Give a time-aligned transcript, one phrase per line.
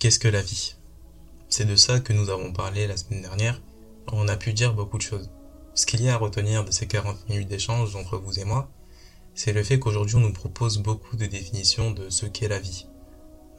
[0.00, 0.76] Qu'est-ce que la vie?
[1.50, 3.60] C'est de ça que nous avons parlé la semaine dernière.
[4.10, 5.28] On a pu dire beaucoup de choses.
[5.74, 8.70] Ce qu'il y a à retenir de ces 40 minutes d'échange entre vous et moi,
[9.34, 12.86] c'est le fait qu'aujourd'hui on nous propose beaucoup de définitions de ce qu'est la vie.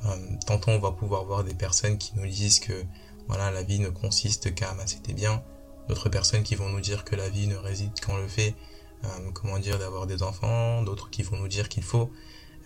[0.08, 0.16] Euh,
[0.48, 2.86] tantôt on va pouvoir voir des personnes qui nous disent que
[3.28, 5.44] voilà la vie ne consiste qu'à amasser des biens,
[5.90, 8.56] d'autres personnes qui vont nous dire que la vie ne réside qu'en le fait,
[9.04, 12.12] euh, comment dire, d'avoir des enfants, d'autres qui vont nous dire qu'il faut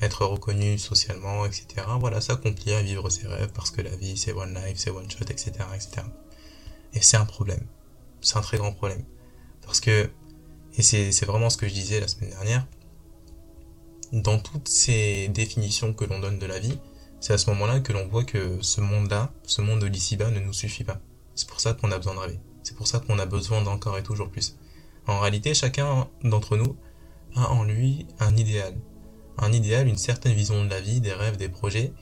[0.01, 1.87] être reconnu socialement, etc.
[1.99, 5.25] Voilà, s'accomplir, vivre ses rêves, parce que la vie c'est one life, c'est one shot,
[5.29, 5.51] etc.
[5.73, 6.07] etc.
[6.93, 7.65] Et c'est un problème.
[8.21, 9.03] C'est un très grand problème.
[9.61, 10.09] Parce que,
[10.77, 12.65] et c'est vraiment ce que je disais la semaine dernière,
[14.11, 16.79] dans toutes ces définitions que l'on donne de la vie,
[17.19, 20.39] c'est à ce moment-là que l'on voit que ce monde-là, ce monde de l'ici-bas ne
[20.39, 20.99] nous suffit pas.
[21.33, 22.39] C'est pour ça qu'on a besoin de rêver.
[22.63, 24.57] C'est pour ça qu'on a besoin d'encore et toujours plus.
[25.07, 26.75] En réalité, chacun d'entre nous
[27.35, 28.75] a en lui un idéal,
[29.37, 31.93] un idéal, une certaine vision de la vie, des rêves, des projets.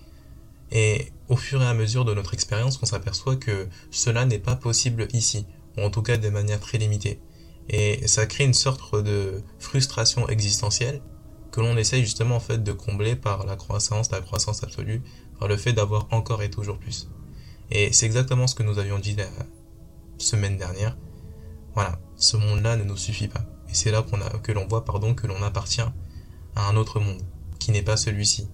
[0.72, 4.56] Et au fur et à mesure de notre expérience, on s'aperçoit que cela n'est pas
[4.56, 5.46] possible ici,
[5.78, 7.20] ou en tout cas de manière très limitée.
[7.70, 11.02] Et ça crée une sorte de frustration existentielle
[11.52, 15.04] que l'on essaye justement en fait de combler par la croissance, la croissance absolue,
[15.40, 17.10] par le fait d'avoir encore et toujours plus.
[17.70, 19.28] Et c'est exactement ce que nous avions dit la
[20.18, 20.98] semaine dernière.
[21.76, 23.46] Voilà, ce monde-là ne nous suffit pas.
[23.70, 24.04] Et c'est là
[24.44, 25.82] que l'on voit pardon, que l'on appartient
[26.56, 27.22] à un autre monde,
[27.60, 28.48] qui n'est pas celui-ci.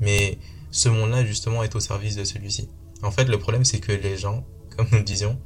[0.00, 0.38] Mais
[0.70, 2.68] ce monde-là, justement, est au service de celui-ci.
[3.02, 4.44] En fait, le problème, c'est que les gens,
[4.76, 5.38] comme nous disions,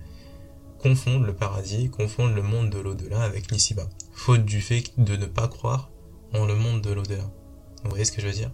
[0.78, 3.88] confondent le paradis, confondent le monde de l'au-delà avec l'ici-bas.
[4.12, 5.90] Faute du fait de ne pas croire
[6.32, 7.24] en le monde de l'au-delà.
[7.82, 8.50] Vous voyez ce que je veux dire?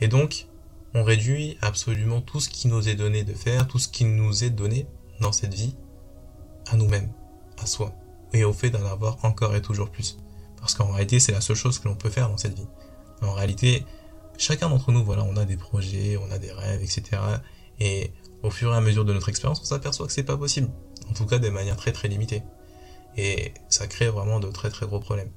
[0.00, 0.46] Et donc,
[0.94, 4.44] on réduit absolument tout ce qui nous est donné de faire, tout ce qui nous
[4.44, 4.86] est donné
[5.20, 5.74] dans cette vie,
[6.66, 7.12] à nous-mêmes,
[7.58, 7.94] à soi,
[8.32, 10.18] et au fait d'en avoir encore et toujours plus.
[10.64, 12.66] Parce qu'en réalité, c'est la seule chose que l'on peut faire dans cette vie.
[13.20, 13.84] En réalité,
[14.38, 17.20] chacun d'entre nous, voilà, on a des projets, on a des rêves, etc.
[17.80, 18.12] Et
[18.42, 20.70] au fur et à mesure de notre expérience, on s'aperçoit que c'est pas possible.
[21.10, 22.42] En tout cas, de manière très très limitée.
[23.18, 25.30] Et ça crée vraiment de très très gros problèmes.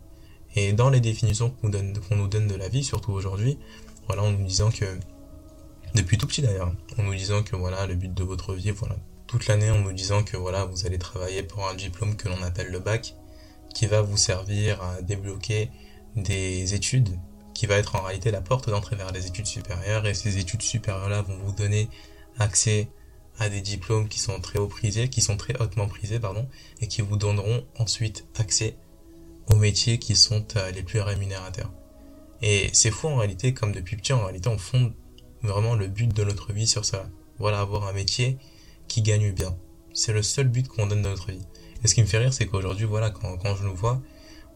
[0.56, 1.68] Et dans les définitions qu'on
[2.16, 3.60] nous donne de la vie, surtout aujourd'hui,
[4.08, 4.86] voilà, en nous disant que,
[5.94, 8.96] depuis tout petit d'ailleurs, en nous disant que voilà, le but de votre vie, voilà,
[9.28, 12.42] toute l'année en nous disant que voilà, vous allez travailler pour un diplôme que l'on
[12.44, 13.14] appelle le bac,
[13.78, 15.70] qui va vous servir à débloquer
[16.16, 17.20] des études
[17.54, 20.64] qui va être en réalité la porte d'entrée vers les études supérieures et ces études
[20.64, 21.88] supérieures là vont vous donner
[22.40, 22.88] accès
[23.38, 26.50] à des diplômes qui sont très haut prisés, qui sont très hautement prisés pardon
[26.82, 28.78] et qui vous donneront ensuite accès
[29.46, 31.72] aux métiers qui sont euh, les plus rémunérateurs.
[32.42, 34.92] Et c'est fou en réalité comme depuis petit en réalité on fonde
[35.44, 37.08] vraiment le but de notre vie sur ça.
[37.38, 38.40] Voilà avoir un métier
[38.88, 39.56] qui gagne bien.
[39.94, 41.46] C'est le seul but qu'on donne dans notre vie.
[41.84, 44.02] Et ce qui me fait rire, c'est qu'aujourd'hui, voilà, quand, quand je nous vois,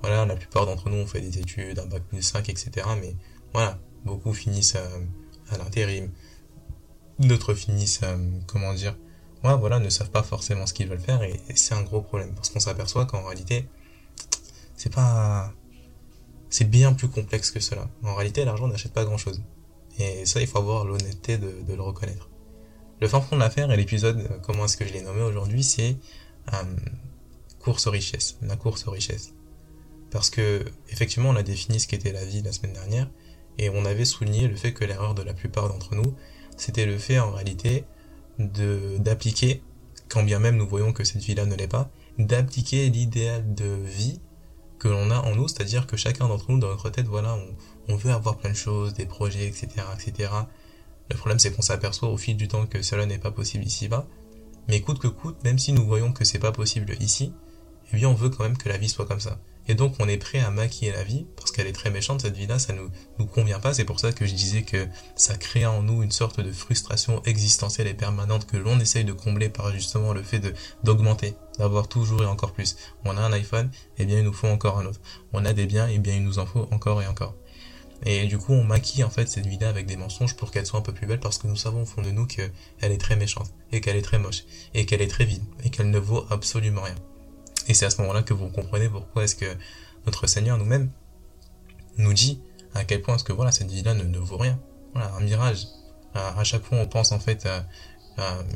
[0.01, 2.87] voilà, la plupart d'entre nous ont fait des études, un bac plus 5, etc.
[2.99, 3.15] Mais
[3.53, 4.99] voilà, beaucoup finissent euh,
[5.49, 6.09] à l'intérim.
[7.19, 8.17] D'autres finissent, euh,
[8.47, 8.95] comment dire,
[9.43, 12.33] ouais, voilà, ne savent pas forcément ce qu'ils veulent faire et, c'est un gros problème
[12.33, 13.67] parce qu'on s'aperçoit qu'en réalité,
[14.75, 15.53] c'est pas,
[16.49, 17.87] c'est bien plus complexe que cela.
[18.03, 19.43] En réalité, l'argent n'achète pas grand chose.
[19.99, 22.29] Et ça, il faut avoir l'honnêteté de, le reconnaître.
[23.01, 25.63] Le fin fond de l'affaire et l'épisode, euh, comment est-ce que je l'ai nommé aujourd'hui,
[25.63, 25.97] c'est
[27.61, 29.33] course aux richesses, la course aux richesses.
[30.09, 33.09] Parce que, effectivement, on a défini ce qu'était la vie la semaine dernière,
[33.57, 36.15] et on avait souligné le fait que l'erreur de la plupart d'entre nous,
[36.57, 37.85] c'était le fait, en réalité,
[38.39, 39.61] de, d'appliquer,
[40.09, 44.19] quand bien même nous voyons que cette vie-là ne l'est pas, d'appliquer l'idéal de vie
[44.79, 47.93] que l'on a en nous, c'est-à-dire que chacun d'entre nous, dans notre tête, voilà, on,
[47.93, 50.29] on veut avoir plein de choses, des projets, etc., etc.
[51.09, 54.07] Le problème, c'est qu'on s'aperçoit au fil du temps que cela n'est pas possible ici-bas,
[54.67, 57.33] mais coûte que coûte, même si nous voyons que c'est pas possible ici,
[57.93, 59.39] eh bien on veut quand même que la vie soit comme ça.
[59.67, 62.35] Et donc on est prêt à maquiller la vie, parce qu'elle est très méchante cette
[62.35, 65.65] vie-là, ça nous, nous convient pas, c'est pour ça que je disais que ça crée
[65.65, 69.71] en nous une sorte de frustration existentielle et permanente que l'on essaye de combler par
[69.71, 70.53] justement le fait de
[70.83, 72.75] d'augmenter, d'avoir toujours et encore plus.
[73.05, 74.99] On a un iPhone, eh bien il nous faut encore un autre.
[75.31, 77.35] On a des biens, eh bien il nous en faut encore et encore.
[78.03, 80.79] Et du coup, on maquille en fait cette vidéo avec des mensonges pour qu'elle soit
[80.79, 82.51] un peu plus belle parce que nous savons au fond de nous qu'elle
[82.81, 84.43] est très méchante et qu'elle est très moche
[84.73, 86.95] et qu'elle est très vide et qu'elle ne vaut absolument rien.
[87.67, 89.57] Et c'est à ce moment-là que vous comprenez pourquoi est-ce que
[90.05, 90.89] notre Seigneur nous-mêmes
[91.97, 92.41] nous dit
[92.73, 94.59] à quel point est-ce que voilà cette vie-là ne, vaut rien.
[94.93, 95.67] Voilà, un mirage.
[96.13, 97.47] À, chaque fois, on pense en fait,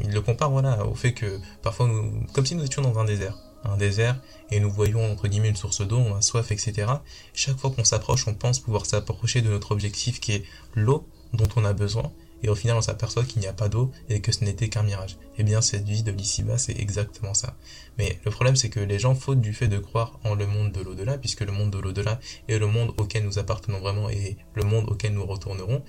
[0.04, 3.06] il le compare voilà au fait que parfois nous, comme si nous étions dans un
[3.06, 4.20] désert un désert
[4.52, 6.92] et nous voyons entre guillemets une source d'eau, on a soif, etc.
[7.34, 10.44] Chaque fois qu'on s'approche, on pense pouvoir s'approcher de notre objectif qui est
[10.76, 12.12] l'eau dont on a besoin
[12.44, 14.84] et au final on s'aperçoit qu'il n'y a pas d'eau et que ce n'était qu'un
[14.84, 15.18] mirage.
[15.38, 17.56] Eh bien cette vie de l'ici-bas c'est exactement ça.
[17.98, 20.72] Mais le problème c'est que les gens faute du fait de croire en le monde
[20.72, 24.38] de l'au-delà, puisque le monde de l'au-delà est le monde auquel nous appartenons vraiment et
[24.54, 25.84] le monde auquel nous retournerons,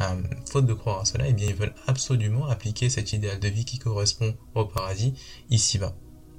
[0.00, 3.48] euh, faute de croire à cela, eh bien ils veulent absolument appliquer cet idéal de
[3.48, 5.14] vie qui correspond au paradis
[5.50, 5.94] ici-bas.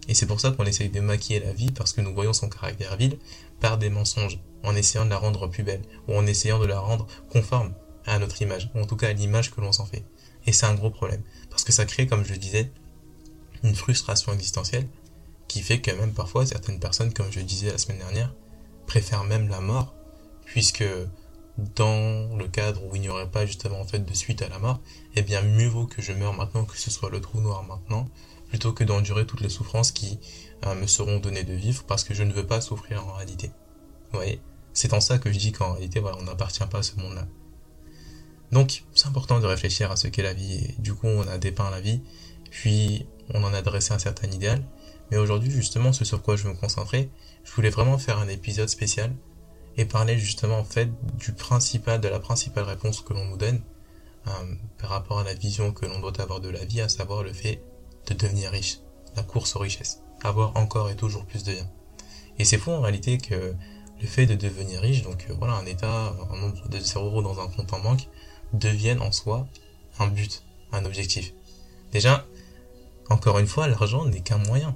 [0.07, 2.49] Et c'est pour ça qu'on essaye de maquiller la vie parce que nous voyons son
[2.49, 3.19] caractère vil
[3.59, 6.79] par des mensonges, en essayant de la rendre plus belle, ou en essayant de la
[6.79, 7.73] rendre conforme
[8.05, 10.03] à notre image, ou en tout cas à l'image que l'on s'en fait.
[10.45, 12.71] Et c'est un gros problème, parce que ça crée, comme je disais,
[13.63, 14.87] une frustration existentielle
[15.47, 18.33] qui fait que même parfois certaines personnes, comme je disais la semaine dernière,
[18.87, 19.93] préfèrent même la mort,
[20.45, 20.85] puisque
[21.57, 24.59] dans le cadre où il n'y aurait pas justement en fait de suite à la
[24.59, 24.79] mort,
[25.15, 28.07] eh bien mieux vaut que je meure maintenant que ce soit le trou noir maintenant,
[28.49, 30.19] plutôt que d'endurer toutes les souffrances qui
[30.65, 33.51] euh, me seront données de vivre parce que je ne veux pas souffrir en réalité.
[34.11, 34.41] Vous voyez?
[34.73, 37.27] C'est en ça que je dis qu'en réalité, on n'appartient pas à ce monde-là.
[38.51, 41.37] Donc, c'est important de réfléchir à ce qu'est la vie et du coup, on a
[41.37, 42.01] dépeint la vie,
[42.49, 44.63] puis on en a dressé un certain idéal.
[45.09, 47.09] Mais aujourd'hui, justement, ce sur quoi je veux me concentrer,
[47.43, 49.13] je voulais vraiment faire un épisode spécial
[49.77, 53.61] et parler justement en fait du principal, de la principale réponse que l'on nous donne
[54.27, 54.31] euh,
[54.77, 57.33] par rapport à la vision que l'on doit avoir de la vie, à savoir le
[57.33, 57.61] fait
[58.07, 58.79] de devenir riche,
[59.15, 61.69] la course aux richesses, avoir encore et toujours plus de biens.
[62.37, 63.55] Et c'est fou en réalité que
[64.01, 67.21] le fait de devenir riche, donc euh, voilà, un état, un nombre de 0 euros
[67.21, 68.07] dans un compte en banque,
[68.53, 69.47] devienne en soi
[69.99, 71.33] un but, un objectif.
[71.91, 72.25] Déjà,
[73.09, 74.75] encore une fois, l'argent n'est qu'un moyen.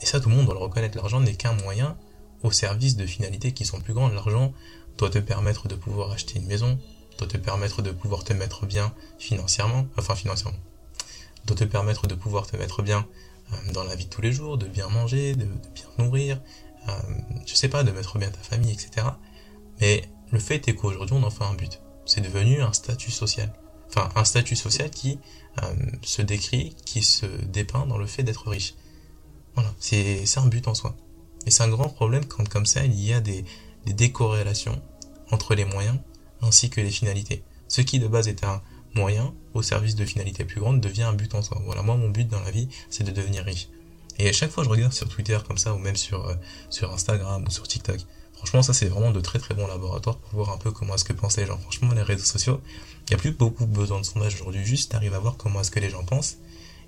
[0.00, 0.96] Et ça, tout le monde doit le reconnaître.
[0.96, 1.96] L'argent n'est qu'un moyen
[2.42, 4.14] au service de finalités qui sont plus grandes.
[4.14, 4.52] L'argent
[4.98, 6.78] doit te permettre de pouvoir acheter une maison,
[7.18, 10.58] doit te permettre de pouvoir te mettre bien financièrement, enfin financièrement,
[11.46, 13.06] doit te permettre de pouvoir te mettre bien
[13.52, 16.40] euh, dans la vie de tous les jours, de bien manger, de, bien nourrir,
[16.88, 16.92] euh,
[17.46, 19.06] je sais pas, de mettre bien ta famille, etc.
[19.80, 21.80] Mais le fait est qu'aujourd'hui on en fait un but.
[22.06, 23.52] C'est devenu un statut social.
[23.88, 25.18] Enfin, un statut social qui
[25.62, 28.74] euh, se décrit, qui se dépeint dans le fait d'être riche.
[29.54, 30.96] Voilà, c'est un but en soi.
[31.46, 33.44] Et c'est un grand problème quand comme ça il y a des,
[33.86, 34.80] des décorrélations
[35.30, 35.98] entre les moyens
[36.42, 37.44] ainsi que les finalités.
[37.68, 38.62] Ce qui de base est un
[38.94, 41.60] moyen au service de finalités plus grandes devient un but en soi.
[41.64, 43.68] Voilà, moi mon but dans la vie c'est de devenir riche.
[44.18, 46.34] Et à chaque fois je regarde sur Twitter comme ça ou même sur, euh,
[46.70, 48.00] sur Instagram ou sur TikTok,
[48.44, 51.04] franchement ça c'est vraiment de très très bons laboratoires pour voir un peu comment est-ce
[51.04, 51.56] que pensent les gens.
[51.58, 52.60] Franchement les réseaux sociaux,
[53.06, 55.62] il n'y a plus beaucoup besoin de sondage aujourd'hui, juste tu arrives à voir comment
[55.62, 56.36] est-ce que les gens pensent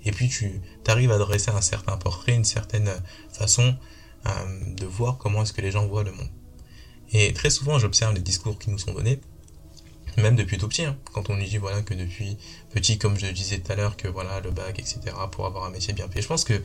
[0.05, 2.91] et puis tu arrives à dresser un certain portrait, une certaine
[3.31, 3.75] façon
[4.27, 4.29] euh,
[4.75, 6.29] de voir comment est-ce que les gens voient le monde.
[7.11, 9.19] Et très souvent, j'observe les discours qui nous sont donnés,
[10.17, 12.37] même depuis tout petit, hein, quand on nous dit voilà que depuis
[12.69, 14.99] petit, comme je le disais tout à l'heure, que voilà le bac, etc.,
[15.31, 16.21] pour avoir un métier bien fait.
[16.21, 16.61] Je pense que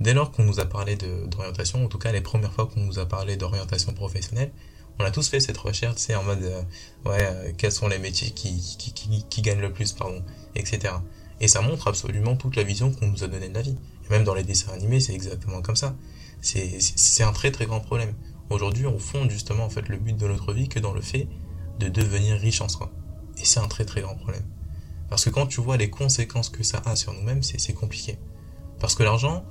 [0.00, 2.98] dès lors qu'on nous a parlé d'orientation, en tout cas les premières fois qu'on nous
[2.98, 4.52] a parlé d'orientation professionnelle,
[4.98, 6.62] on a tous fait cette recherche, c'est en mode euh,
[7.04, 8.58] ouais euh, quels sont les métiers qui,
[9.28, 10.22] qui, gagnent le plus, pardon,
[10.54, 10.94] etc.
[11.40, 13.76] Et ça montre absolument toute la vision qu'on nous a donnée de la vie.
[14.06, 15.94] Et même dans les dessins animés, c'est exactement comme ça.
[16.40, 18.14] C'est un très très grand problème.
[18.48, 21.28] Aujourd'hui, on fonde justement en fait le but de notre vie que dans le fait
[21.78, 22.90] de devenir riche en soi.
[23.38, 24.44] Et c'est un très très grand problème.
[25.10, 28.18] Parce que quand tu vois les conséquences que ça a sur nous-mêmes, c'est compliqué.
[28.80, 29.44] Parce que l'argent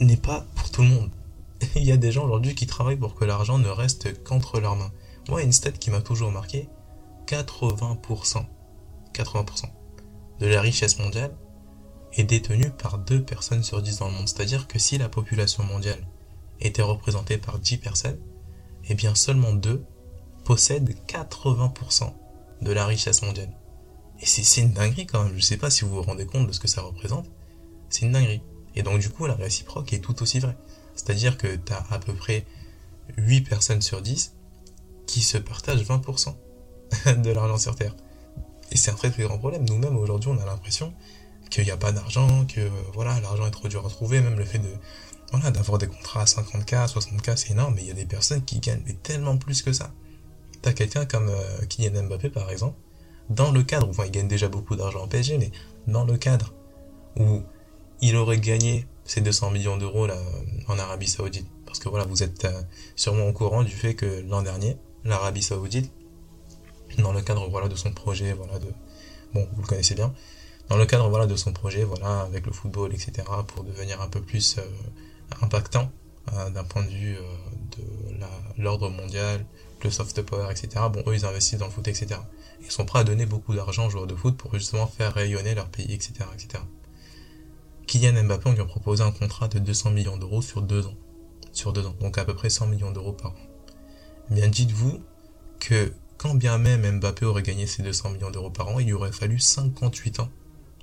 [0.00, 1.10] n'est pas pour tout le monde.
[1.76, 4.76] Il y a des gens aujourd'hui qui travaillent pour que l'argent ne reste qu'entre leurs
[4.76, 4.92] mains.
[5.28, 6.68] Moi, une stat qui m'a toujours marqué,
[7.26, 8.44] 80%,
[9.14, 9.64] 80%
[10.40, 11.36] de la richesse mondiale
[12.14, 14.28] est détenue par deux personnes sur 10 dans le monde.
[14.28, 16.06] C'est-à-dire que si la population mondiale
[16.60, 18.18] était représentée par 10 personnes,
[18.88, 19.84] eh bien seulement deux
[20.44, 22.12] possèdent 80%
[22.62, 23.52] de la richesse mondiale.
[24.20, 25.34] Et c'est une dinguerie quand même.
[25.36, 27.26] Je sais pas si vous vous rendez compte de ce que ça représente.
[27.88, 28.42] C'est une dinguerie.
[28.76, 30.56] Et donc du coup, la réciproque est tout aussi vraie.
[30.94, 32.44] C'est-à-dire que tu as à peu près
[33.16, 34.34] 8 personnes sur 10
[35.06, 36.34] qui se partagent 20%
[37.22, 37.96] de l'argent sur Terre.
[38.70, 39.64] Et c'est un très très grand problème.
[39.68, 40.94] Nous-mêmes aujourd'hui, on a l'impression
[41.50, 44.44] qu'il n'y a pas d'argent, que voilà, l'argent est trop dur à trouver, même le
[44.44, 44.70] fait de
[45.32, 48.44] voilà, d'avoir des contrats à 50K, 60K, c'est énorme, mais il y a des personnes
[48.44, 49.92] qui gagnent mais tellement plus que ça.
[50.62, 52.76] T'as quelqu'un comme euh, Kylian Mbappé par exemple,
[53.30, 55.52] dans le cadre, enfin il gagne déjà beaucoup d'argent en PSG, mais
[55.86, 56.52] dans le cadre
[57.16, 57.42] où
[58.02, 60.06] il aurait gagné ces 200 millions d'euros
[60.68, 62.62] en Arabie Saoudite, parce que voilà, vous êtes euh,
[62.96, 65.92] sûrement au courant du fait que l'an dernier, l'Arabie Saoudite,
[66.98, 68.72] dans le cadre voilà de son projet, voilà de,
[69.34, 70.14] bon, vous le connaissez bien,
[70.68, 73.12] dans le cadre voilà de son projet, voilà avec le football, etc.,
[73.48, 74.62] pour devenir un peu plus euh,
[75.42, 75.90] impactant
[76.32, 77.16] euh, d'un point de vue
[77.76, 79.44] de l'ordre mondial,
[79.82, 80.84] le soft power, etc.
[80.92, 82.20] Bon, eux, ils investissent dans le foot, etc.
[82.60, 85.54] Ils sont prêts à donner beaucoup d'argent aux joueurs de foot pour justement faire rayonner
[85.54, 86.62] leur pays, etc., etc.
[87.90, 90.94] Kylian Mbappé, on lui a proposé un contrat de 200 millions d'euros sur deux ans.
[91.52, 91.96] Sur deux ans.
[92.00, 93.36] Donc à peu près 100 millions d'euros par an.
[94.30, 95.00] Eh bien, dites-vous
[95.58, 98.92] que quand bien même Mbappé aurait gagné ces 200 millions d'euros par an, il lui
[98.92, 100.28] aurait fallu 58 ans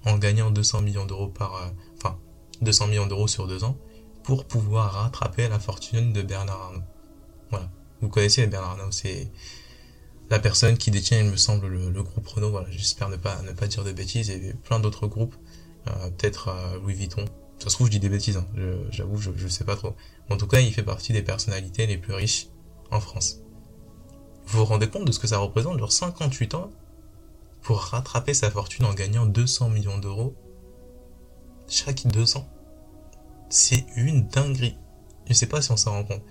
[0.03, 2.19] en gagnant 200 millions d'euros par, euh, enfin,
[2.59, 3.77] 200 millions d'euros sur deux ans
[4.23, 6.83] pour pouvoir rattraper la fortune de Bernard Arnault.
[7.51, 7.69] Voilà.
[8.01, 9.31] Vous connaissez Bernard Arnault, c'est
[10.29, 13.53] la personne qui détient, il me semble, le, groupe Renault, voilà, j'espère ne pas, ne
[13.53, 15.35] pas dire de bêtises, et plein d'autres groupes,
[16.17, 17.25] peut-être euh, Louis Vuitton.
[17.60, 18.46] Ça se trouve, je dis des bêtises, hein,
[18.91, 19.96] j'avoue, je, je sais pas trop.
[20.29, 22.50] En tout cas, il fait partie des personnalités les plus riches
[22.91, 23.39] en France.
[24.46, 26.70] Vous vous rendez compte de ce que ça représente, genre 58 ans,
[27.62, 30.36] pour rattraper sa fortune en gagnant 200 millions d'euros
[31.67, 32.48] chaque deux ans?
[33.50, 34.77] C'est une dinguerie.
[35.27, 36.22] Je sais pas si on s'en rend compte.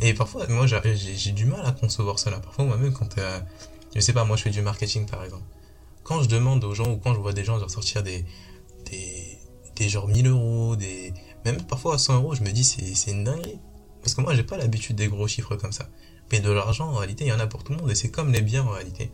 [0.00, 2.38] Et parfois, moi, j'ai du mal à concevoir cela.
[2.38, 3.40] Parfois, moi-même, quand, euh,
[3.94, 5.44] je sais pas, moi, je fais du marketing, par exemple.
[6.04, 8.24] Quand je demande aux gens, ou quand je vois des gens sortir des,
[8.90, 9.38] des,
[9.76, 11.12] des genre 1000 euros, des,
[11.44, 13.60] même parfois à 100 euros, je me dis, c'est une dinguerie.
[14.02, 15.88] Parce que moi, j'ai pas l'habitude des gros chiffres comme ça.
[16.30, 17.90] Mais de l'argent, en réalité, il y en a pour tout le monde.
[17.90, 19.10] Et c'est comme les biens, en réalité.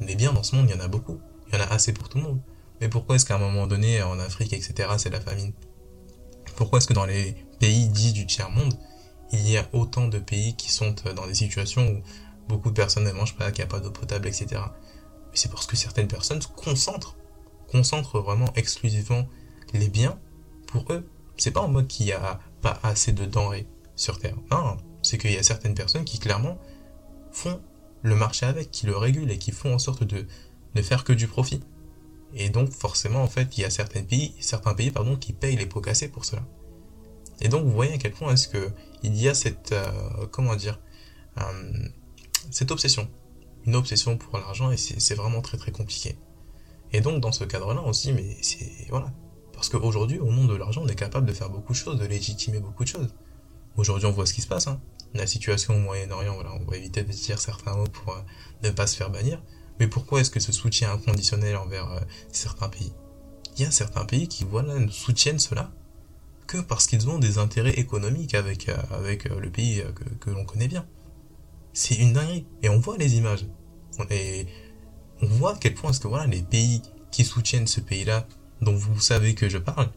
[0.00, 1.20] Les biens, dans ce monde, il y en a beaucoup.
[1.48, 2.40] Il y en a assez pour tout le monde.
[2.80, 5.52] Mais pourquoi est-ce qu'à un moment donné, en Afrique, etc., c'est la famine?
[6.56, 8.74] Pourquoi est-ce que dans les pays dits du tiers-monde,
[9.32, 12.02] il y a autant de pays qui sont euh, dans des situations où
[12.48, 14.46] beaucoup de personnes ne mangent pas, qu'il n'y a pas d'eau potable, etc.
[14.50, 17.16] Mais c'est parce que certaines personnes se concentrent,
[17.72, 19.26] concentrent vraiment exclusivement
[19.72, 20.18] les biens
[20.66, 21.08] pour eux.
[21.38, 24.36] C'est pas en mode qu'il n'y a pas assez de denrées sur Terre.
[24.50, 26.58] Non, c'est qu'il y a certaines personnes qui clairement
[27.32, 27.60] font
[28.02, 30.26] le marché avec, qui le régulent et qui font en sorte de
[30.74, 31.62] ne faire que du profit.
[32.34, 35.56] Et donc forcément en fait il y a certains pays, certains pays pardon, qui payent
[35.56, 36.42] les pots cassés pour cela.
[37.40, 38.70] Et donc vous voyez à quel point est-ce que
[39.02, 40.78] il y a cette euh, comment dire
[41.38, 41.88] euh,
[42.50, 43.08] cette obsession,
[43.64, 46.16] une obsession pour l'argent et c'est vraiment très très compliqué.
[46.92, 49.12] Et donc dans ce cadre-là aussi, mais c'est voilà,
[49.52, 52.06] parce qu'aujourd'hui au monde de l'argent on est capable de faire beaucoup de choses, de
[52.06, 53.14] légitimer beaucoup de choses.
[53.76, 54.80] Aujourd'hui on voit ce qui se passe, hein.
[55.14, 58.20] la situation au Moyen-Orient, voilà, on va éviter de dire certains mots pour euh,
[58.62, 59.42] ne pas se faire bannir.
[59.80, 62.92] Mais pourquoi est-ce que ce soutien inconditionnel envers certains pays?
[63.56, 65.72] Il y a certains pays qui voilà soutiennent cela
[66.46, 70.30] que parce qu'ils ont des intérêts économiques avec, euh, avec euh, le pays euh, que,
[70.30, 70.86] l'on connaît bien.
[71.72, 72.46] C'est une dinguerie.
[72.62, 73.46] Et on voit les images.
[74.10, 74.46] Et
[75.22, 78.26] on voit à quel point est-ce que voilà, les pays qui soutiennent ce pays-là,
[78.60, 79.90] dont vous savez que je parle,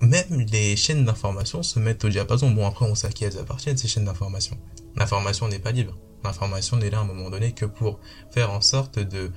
[0.00, 2.50] même les chaînes d'information se mettent au diapason.
[2.50, 4.56] Bon, après, on sait à qui elles appartiennent, ces chaînes d'information.
[4.96, 5.96] L'information n'est pas libre.
[6.24, 9.30] L'information n'est là à un moment donné que pour faire en sorte de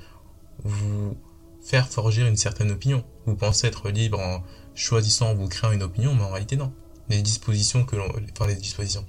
[0.63, 1.17] vous
[1.61, 3.03] faire forger une certaine opinion.
[3.25, 6.73] Vous pensez être libre en choisissant, vous créant une opinion, mais en réalité non.
[7.09, 7.95] Les dispositions que
[8.31, 9.05] enfin les dispositions,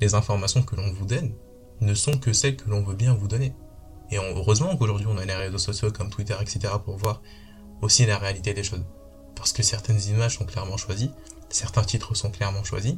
[0.00, 1.32] les informations que l'on vous donne
[1.80, 3.52] ne sont que celles que l'on veut bien vous donner.
[4.12, 6.74] Et heureusement qu'aujourd'hui on a les réseaux sociaux comme Twitter, etc.
[6.84, 7.22] pour voir
[7.80, 8.84] aussi la réalité des choses.
[9.34, 11.10] Parce que certaines images sont clairement choisies,
[11.48, 12.94] certains titres sont clairement choisis,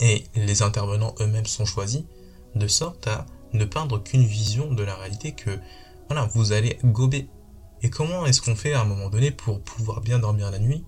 [0.00, 2.04] et les intervenants eux-mêmes sont choisis,
[2.54, 5.58] de sorte à ne peindre qu'une vision de la réalité que,
[6.08, 7.28] voilà, vous allez gober.
[7.82, 10.84] Et comment est-ce qu'on fait à un moment donné pour pouvoir bien dormir la nuit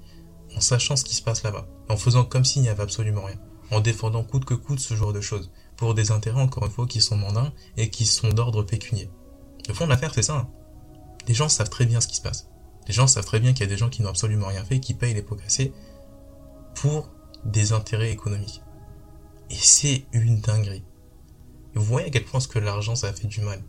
[0.57, 3.37] en sachant ce qui se passe là-bas, en faisant comme s'il n'y avait absolument rien,
[3.71, 6.87] en défendant coûte que coûte ce genre de choses, pour des intérêts encore une fois
[6.87, 9.09] qui sont mandats et qui sont d'ordre pécunier.
[9.67, 10.37] Le fond de l'affaire c'est ça.
[10.37, 10.49] Hein.
[11.27, 12.49] Les gens savent très bien ce qui se passe.
[12.87, 14.81] Les gens savent très bien qu'il y a des gens qui n'ont absolument rien fait,
[14.81, 15.73] qui payent les pots cassés
[16.75, 17.11] pour
[17.45, 18.63] des intérêts économiques.
[19.51, 20.85] Et c'est une dinguerie.
[21.75, 23.63] vous voyez à quel point ce que l'argent ça fait du mal.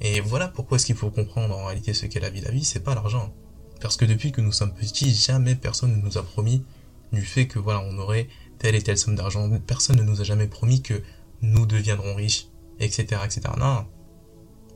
[0.00, 2.40] Et voilà pourquoi est-ce qu'il faut comprendre en réalité ce qu'est la vie.
[2.40, 3.32] La vie, c'est pas l'argent.
[3.80, 6.64] Parce que depuis que nous sommes petits, jamais personne ne nous a promis
[7.12, 8.28] du fait que voilà, on aurait
[8.58, 9.50] telle et telle somme d'argent.
[9.66, 11.02] Personne ne nous a jamais promis que
[11.42, 13.40] nous deviendrons riches, etc., etc.
[13.58, 13.86] Non.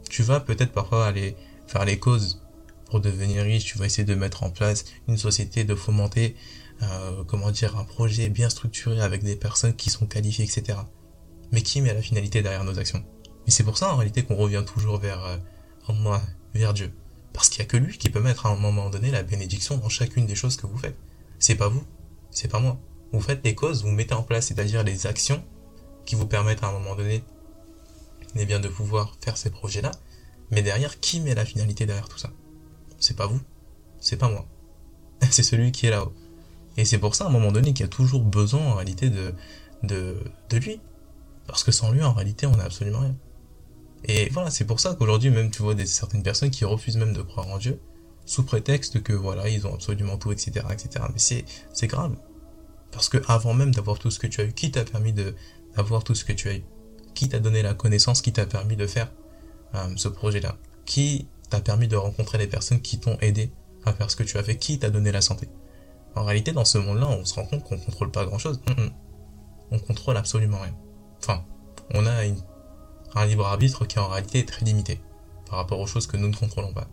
[0.08, 1.36] Tu vas peut-être parfois aller
[1.66, 2.42] faire les causes
[2.86, 3.64] pour devenir riche.
[3.64, 6.36] Tu vas essayer de mettre en place une société, de fomenter,
[6.82, 10.78] euh, comment dire, un projet bien structuré avec des personnes qui sont qualifiées, etc.
[11.52, 13.04] Mais qui met la finalité derrière nos actions?
[13.46, 16.18] Et c'est pour ça en réalité qu'on revient toujours vers, euh,
[16.54, 16.92] vers Dieu.
[17.32, 19.76] Parce qu'il n'y a que lui qui peut mettre à un moment donné la bénédiction
[19.76, 20.96] dans chacune des choses que vous faites.
[21.38, 21.84] C'est pas vous,
[22.30, 22.78] c'est pas moi.
[23.12, 25.42] Vous faites les causes, vous mettez en place, c'est-à-dire les actions
[26.04, 27.22] qui vous permettent à un moment donné
[28.36, 29.90] eh bien, de pouvoir faire ces projets-là.
[30.50, 32.30] Mais derrière, qui met la finalité derrière tout ça?
[32.98, 33.40] C'est pas vous,
[34.00, 34.46] c'est pas moi.
[35.30, 36.12] c'est celui qui est là-haut.
[36.76, 39.10] Et c'est pour ça, à un moment donné, qu'il y a toujours besoin, en réalité,
[39.10, 39.34] de,
[39.82, 40.80] de, lui.
[41.46, 43.16] Parce que sans lui, en réalité, on n'a absolument rien.
[44.04, 47.12] Et voilà, c'est pour ça qu'aujourd'hui, même tu vois des, certaines personnes qui refusent même
[47.12, 47.80] de croire en Dieu,
[48.24, 51.04] sous prétexte que voilà, ils ont absolument tout, etc., etc.
[51.12, 52.14] Mais c'est, c'est grave.
[52.92, 55.34] Parce que avant même d'avoir tout ce que tu as eu, qui t'a permis de,
[55.76, 56.64] d'avoir tout ce que tu as eu?
[57.14, 59.10] Qui t'a donné la connaissance, qui t'a permis de faire
[59.74, 60.56] euh, ce projet-là?
[60.84, 63.50] Qui t'a permis de rencontrer les personnes qui t'ont aidé
[63.84, 64.56] à faire ce que tu as fait?
[64.56, 65.48] Qui t'a donné la santé?
[66.14, 68.60] En réalité, dans ce monde-là, on se rend compte qu'on contrôle pas grand-chose.
[69.70, 70.74] On contrôle absolument rien.
[71.22, 71.44] Enfin,
[71.94, 72.22] on a
[73.14, 75.00] un libre arbitre qui en réalité est très limité
[75.48, 76.88] par rapport aux choses que nous ne contrôlons pas.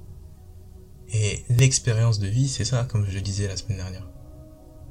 [1.13, 4.07] Et l'expérience de vie, c'est ça, comme je disais la semaine dernière.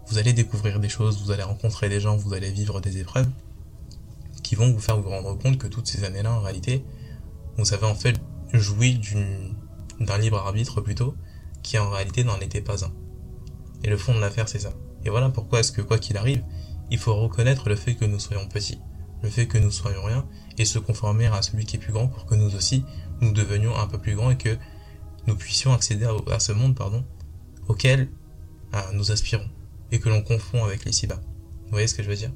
[0.09, 3.29] Vous allez découvrir des choses, vous allez rencontrer des gens, vous allez vivre des épreuves
[4.47, 6.85] qui vont vous faire vous rendre compte que toutes ces années-là, en réalité,
[7.59, 8.15] vous avez en fait
[8.53, 9.01] joui
[9.99, 11.17] d'un libre arbitre plutôt,
[11.65, 12.93] qui en réalité n'en était pas un.
[13.83, 14.73] Et le fond de l'affaire, c'est ça.
[15.05, 16.45] Et voilà pourquoi est-ce que quoi qu'il arrive,
[16.93, 18.79] il faut reconnaître le fait que nous soyons petits,
[19.25, 20.25] le fait que nous soyons rien,
[20.59, 22.85] et se conformer à celui qui est plus grand pour que nous aussi,
[23.21, 24.57] nous devenions un peu plus grands et que
[25.27, 27.05] nous puissions accéder à, ce monde, pardon,
[27.67, 28.11] auquel
[28.75, 29.51] euh, nous aspirons,
[29.91, 31.21] et que l'on confond avec les ci-bas.
[31.65, 32.31] Vous voyez ce que je veux dire?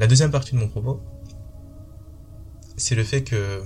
[0.00, 0.98] La deuxième partie de mon propos,
[2.78, 3.62] c'est le fait que,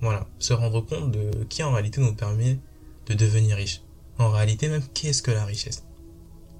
[0.00, 2.58] voilà, se rendre compte de qui en réalité nous permet
[3.06, 3.80] de devenir riche.
[4.18, 5.84] En réalité, même, qu'est-ce que la richesse?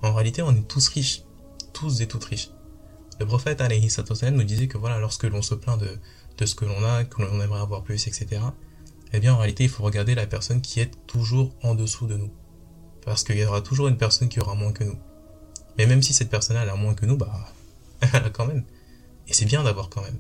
[0.03, 1.25] En réalité, on est tous riches.
[1.73, 2.51] Tous et toutes riches.
[3.19, 3.89] Le prophète, alayhi
[4.31, 7.43] nous disait que voilà, lorsque l'on se plaint de, ce que l'on a, que l'on
[7.43, 8.41] aimerait avoir plus, etc.,
[9.13, 12.17] eh bien, en réalité, il faut regarder la personne qui est toujours en dessous de
[12.17, 12.31] nous.
[13.05, 14.99] Parce qu'il y aura toujours une personne qui aura moins que nous.
[15.79, 17.53] Mais même si cette personne-là, a moins que nous, bah,
[18.01, 18.63] elle quand même.
[19.31, 20.19] Et c'est bien d'avoir quand même.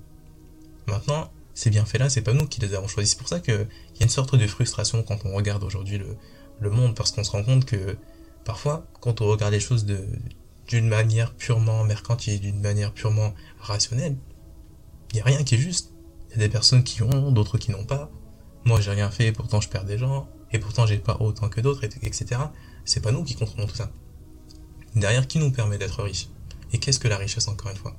[0.86, 3.12] Maintenant, ces bienfaits-là, c'est pas nous qui les avons choisis.
[3.12, 6.16] C'est pour ça qu'il y a une sorte de frustration quand on regarde aujourd'hui le,
[6.60, 7.96] le monde parce qu'on se rend compte que
[8.44, 14.16] parfois, quand on regarde les choses d'une manière purement mercantile, d'une manière purement rationnelle,
[15.12, 15.92] il n'y a rien qui est juste.
[16.28, 18.10] Il y a des personnes qui ont, d'autres qui n'ont pas.
[18.64, 21.60] Moi, j'ai rien fait, pourtant je perds des gens, et pourtant j'ai pas autant que
[21.60, 22.40] d'autres, etc.
[22.84, 23.90] C'est pas nous qui contrôlons tout ça.
[24.94, 26.28] Derrière, qui nous permet d'être riches
[26.72, 27.96] Et qu'est-ce que la richesse, encore une fois?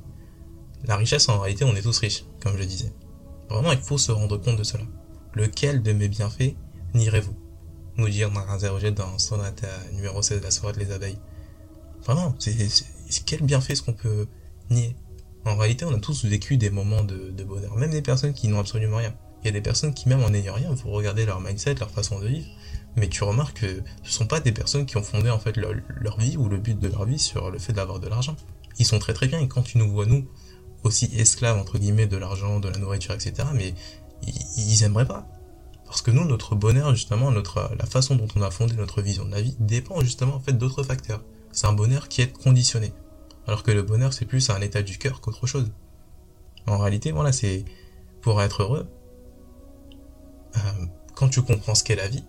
[0.86, 2.92] La richesse, en réalité, on est tous riches, comme je disais.
[3.50, 4.84] Vraiment, il faut se rendre compte de cela.
[5.34, 6.56] Lequel de mes bienfaits
[6.94, 7.36] nierez-vous?
[7.98, 11.20] Nous dire dans dans sonate numéro 16 la soirée les abeilles.
[12.04, 14.28] Vraiment, c'est quel bienfait ce qu'on peut
[14.70, 14.96] nier?
[15.46, 18.60] En réalité, on a tous vécu des moments de, bonheur, même des personnes qui n'ont
[18.60, 19.14] absolument rien.
[19.44, 21.90] Il y a des personnes qui, même en n'ayant rien, vous regardez leur mindset, leur
[21.90, 22.48] façon de vivre,
[22.96, 26.20] mais tu remarques que ce sont pas des personnes qui ont fondé en fait leur,
[26.20, 28.36] vie ou le but de leur vie sur le fait d'avoir de l'argent.
[28.78, 30.28] Ils sont très très bien et quand tu nous vois nous
[30.84, 33.48] aussi esclaves entre guillemets de l'argent, de la nourriture, etc.
[33.54, 33.74] Mais
[34.24, 35.28] ils, ils aimeraient pas.
[35.86, 39.26] Parce que nous, notre bonheur, justement, notre, la façon dont on a fondé notre vision
[39.26, 41.22] de la vie dépend justement en fait d'autres facteurs.
[41.52, 42.94] C'est un bonheur qui est conditionné.
[43.46, 45.72] Alors que le bonheur, c'est plus un état du cœur qu'autre chose.
[46.66, 47.66] En réalité, voilà, c'est
[48.22, 48.88] pour être heureux.
[50.56, 50.60] Euh,
[51.16, 52.24] quand tu comprends ce qu'est la vie,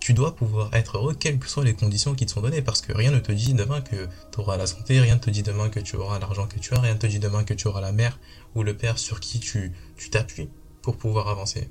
[0.00, 2.80] tu dois pouvoir être heureux quelles que soient les conditions qui te sont données parce
[2.80, 5.42] que rien ne te dit demain que tu auras la santé, rien ne te dit
[5.42, 7.68] demain que tu auras l'argent que tu as, rien ne te dit demain que tu
[7.68, 8.18] auras la mère
[8.54, 9.72] ou le père sur qui tu
[10.10, 10.48] t'appuies
[10.82, 11.68] pour pouvoir avancer.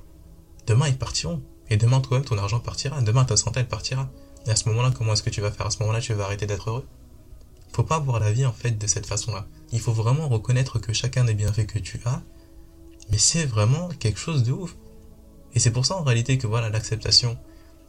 [0.68, 1.42] Demain, ils partiront.
[1.72, 3.02] Et demain, toi-même, ton argent partira.
[3.02, 4.10] Demain, ta santé, elle partira.
[4.46, 5.66] Et à ce moment-là, comment est-ce que tu vas faire?
[5.66, 6.88] À ce moment-là, tu vas arrêter d'être heureux?
[7.74, 9.48] Faut pas voir la vie, en fait, de cette façon-là.
[9.72, 12.22] Il faut vraiment reconnaître que chacun des bienfaits que tu as,
[13.12, 14.76] mais c'est vraiment quelque chose de ouf.
[15.54, 17.38] Et c'est pour ça, en réalité, que voilà, l'acceptation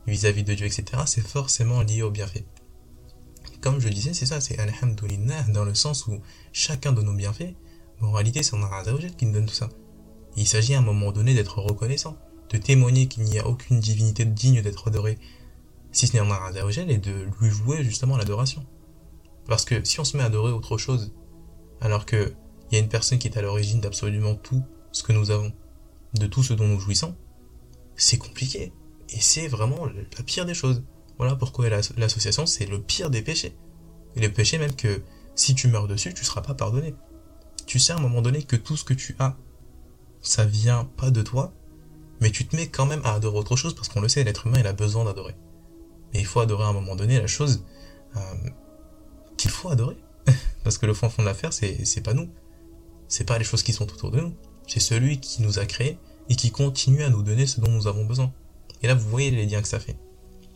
[0.07, 2.45] vis-à-vis de Dieu, etc., c'est forcément lié au bienfait.
[3.61, 6.21] Comme je disais, c'est ça, c'est Alhamdulillah, dans le sens où
[6.53, 7.55] chacun de nos bienfaits,
[8.01, 8.83] en réalité, c'est Allah
[9.17, 9.69] qui nous donne tout ça.
[10.37, 12.17] Il s'agit à un moment donné d'être reconnaissant
[12.51, 15.19] de témoigner qu'il n'y a aucune divinité digne d'être adorée,
[15.93, 18.67] si ce n'est Allah Azzawajal, et de lui vouer justement l'adoration.
[19.47, 21.15] Parce que si on se met à adorer autre chose,
[21.81, 22.35] alors qu'il
[22.73, 25.53] y a une personne qui est à l'origine d'absolument tout ce que nous avons,
[26.15, 27.15] de tout ce dont nous jouissons,
[27.97, 28.73] c'est compliqué.
[29.13, 30.83] Et c'est vraiment la pire des choses.
[31.19, 33.57] Voilà pourquoi l'association, c'est le pire des péchés.
[34.17, 35.03] Et le péché même que
[35.35, 36.95] si tu meurs dessus, tu ne seras pas pardonné.
[37.67, 39.37] Tu sais à un moment donné que tout ce que tu as,
[40.23, 41.53] ça vient pas de toi,
[42.21, 44.47] mais tu te mets quand même à adorer autre chose parce qu'on le sait, l'être
[44.47, 45.35] humain il a besoin d'adorer.
[46.13, 47.65] Mais il faut adorer à un moment donné la chose
[48.17, 48.21] euh,
[49.37, 49.97] qu'il faut adorer.
[50.65, 52.31] parce que le fond fond de l'affaire, c'est, c'est pas nous.
[53.09, 54.35] C'est pas les choses qui sont autour de nous.
[54.67, 57.87] C'est celui qui nous a créés et qui continue à nous donner ce dont nous
[57.87, 58.33] avons besoin.
[58.83, 59.97] Et là, vous voyez les liens que ça fait.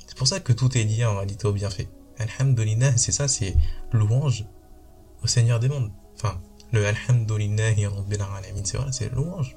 [0.07, 1.89] C'est pour ça que tout est lié en réalité au bienfait.
[2.19, 3.57] Alhamdulillah, c'est ça, c'est
[3.93, 4.47] louange
[5.23, 5.91] au Seigneur des mondes.
[6.17, 6.41] Enfin,
[6.73, 7.75] le Alhamdulillah,
[8.65, 9.57] c'est voilà, c'est louange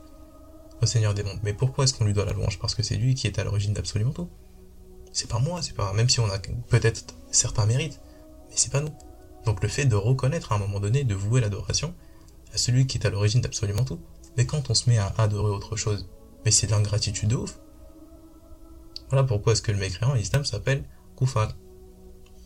[0.82, 1.39] au Seigneur des mondes.
[1.43, 2.60] Mais pourquoi est-ce qu'on lui doit la louange?
[2.60, 4.30] Parce que c'est lui qui est à l'origine d'absolument tout.
[5.12, 7.99] C'est pas moi, c'est pas même si on a peut-être certains mérites,
[8.49, 8.93] mais c'est pas nous.
[9.45, 11.93] Donc le fait de reconnaître à un moment donné, de vouer l'adoration
[12.53, 13.99] à celui qui est à l'origine d'absolument tout.
[14.36, 16.08] Mais quand on se met à adorer autre chose,
[16.45, 17.60] mais c'est de l'ingratitude de ouf.
[19.10, 20.84] Voilà pourquoi est-ce que le mécréant en islam s'appelle
[21.17, 21.54] kufar.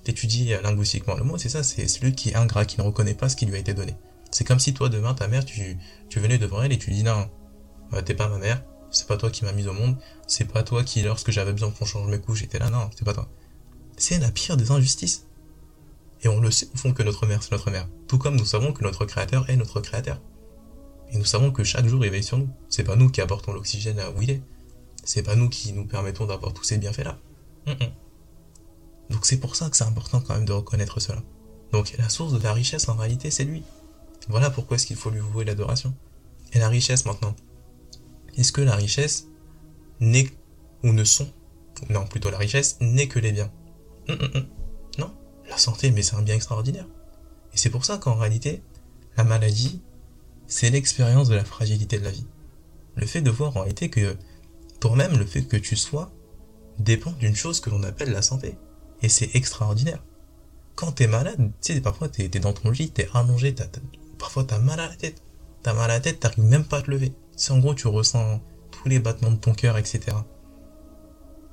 [0.03, 3.29] T'étudies linguistiquement le mot, c'est ça, c'est celui qui est ingrat, qui ne reconnaît pas
[3.29, 3.95] ce qui lui a été donné.
[4.31, 5.77] C'est comme si toi demain ta mère, tu,
[6.09, 7.29] tu venais devant elle et tu dis non,
[8.05, 9.97] t'es pas ma mère, c'est pas toi qui m'as mise au monde,
[10.27, 13.05] c'est pas toi qui, lorsque j'avais besoin qu'on change mes couches, j'étais là, non, c'est
[13.05, 13.29] pas toi.
[13.97, 15.27] C'est la pire des injustices.
[16.23, 17.87] Et on le sait au fond que notre mère, c'est notre mère.
[18.07, 20.21] Tout comme nous savons que notre créateur est notre créateur.
[21.11, 22.49] Et nous savons que chaque jour il veille sur nous.
[22.69, 24.41] C'est pas nous qui apportons l'oxygène à où il est.
[25.03, 27.17] C'est pas nous qui nous permettons d'avoir tous ces bienfaits-là.
[29.09, 31.21] Donc c'est pour ça que c'est important quand même de reconnaître cela.
[31.71, 33.63] Donc la source de la richesse en réalité c'est lui.
[34.29, 35.93] Voilà pourquoi est-ce qu'il faut lui vouer l'adoration.
[36.53, 37.35] Et la richesse maintenant.
[38.37, 39.27] Est-ce que la richesse,
[39.99, 40.29] n'est
[40.83, 41.29] ou ne sont,
[41.89, 43.51] non plutôt la richesse, n'est que les biens?
[44.97, 45.13] Non,
[45.49, 46.87] la santé, mais c'est un bien extraordinaire.
[47.53, 48.61] Et c'est pour ça qu'en réalité,
[49.17, 49.81] la maladie,
[50.47, 52.25] c'est l'expérience de la fragilité de la vie.
[52.95, 54.17] Le fait de voir en réalité que
[54.81, 56.11] toi-même, le fait que tu sois,
[56.79, 58.57] dépend d'une chose que l'on appelle la santé.
[59.01, 60.03] Et c'est extraordinaire.
[60.75, 63.67] Quand t'es malade, tu sais, parfois t'es es dans ton lit, t'es allongé, t'as,
[64.17, 65.21] parfois t'as mal à la tête.
[65.63, 67.13] T'as mal à la tête, t'arrives même pas à te lever.
[67.37, 68.41] C'est en gros, tu ressens
[68.71, 70.17] tous les battements de ton cœur, etc.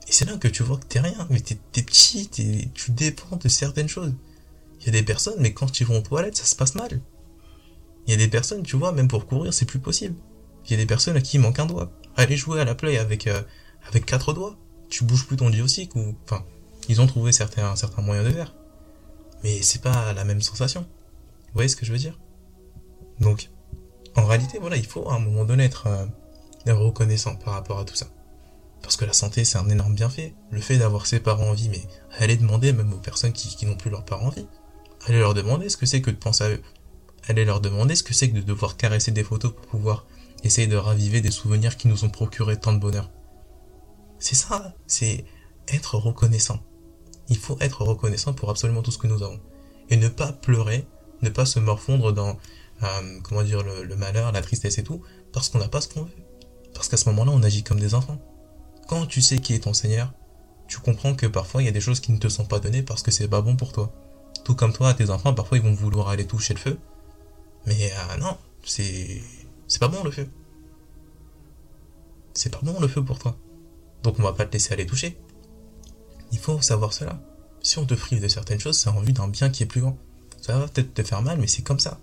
[0.08, 2.28] Et c'est là que tu vois que t'es rien, mais t'es petit,
[2.72, 4.14] tu dépends de certaines choses.
[4.80, 7.02] Il y a des personnes, mais quand ils vont aux toilettes, ça se passe mal.
[8.06, 10.14] Il y a des personnes, tu vois, même pour courir, c'est plus possible.
[10.64, 11.90] Il y a des personnes à qui il manque un doigt.
[12.18, 13.40] Aller jouer à la play avec, euh,
[13.88, 14.58] avec quatre doigts,
[14.90, 16.44] tu bouges plus ton diosique ou, enfin,
[16.88, 18.54] ils ont trouvé certains, certains moyens de faire.
[19.44, 20.80] Mais c'est pas la même sensation.
[20.80, 22.18] Vous voyez ce que je veux dire?
[23.20, 23.50] Donc,
[24.16, 27.94] en réalité, il faut à un moment donné être euh, reconnaissant par rapport à tout
[27.94, 28.08] ça.
[28.82, 30.34] Parce que la santé, c'est un énorme bienfait.
[30.50, 31.82] Le fait d'avoir ses parents en vie, mais
[32.18, 34.46] allez demander même aux personnes qui, qui n'ont plus leurs parents en vie.
[35.06, 36.62] Allez leur demander ce que c'est que de penser à eux.
[37.28, 40.06] Allez leur demander ce que c'est que de devoir caresser des photos pour pouvoir
[40.44, 43.10] essayer de raviver des souvenirs qui nous ont procuré tant de bonheur.
[44.18, 45.24] C'est ça, c'est
[45.68, 46.60] être reconnaissant.
[47.28, 49.40] Il faut être reconnaissant pour absolument tout ce que nous avons.
[49.90, 50.86] Et ne pas pleurer,
[51.22, 52.36] ne pas se morfondre dans,
[52.82, 55.88] euh, comment dire, le, le, malheur, la tristesse et tout, parce qu'on n'a pas ce
[55.88, 56.16] qu'on veut.
[56.74, 58.18] Parce qu'à ce moment-là, on agit comme des enfants.
[58.86, 60.12] Quand tu sais qui est ton Seigneur,
[60.68, 62.82] tu comprends que parfois il y a des choses qui ne te sont pas données
[62.82, 63.92] parce que c'est pas bon pour toi.
[64.44, 66.78] Tout comme toi, tes enfants, parfois ils vont vouloir aller toucher le feu.
[67.66, 69.20] Mais euh, non, c'est
[69.68, 70.28] c'est pas bon le feu.
[72.34, 73.36] C'est pas bon le feu pour toi.
[74.02, 75.18] Donc on va pas te laisser aller toucher.
[76.32, 77.20] Il faut savoir cela.
[77.60, 79.80] Si on te prive de certaines choses, c'est en vue d'un bien qui est plus
[79.80, 79.98] grand.
[80.40, 82.00] Ça va peut-être te faire mal, mais c'est comme ça.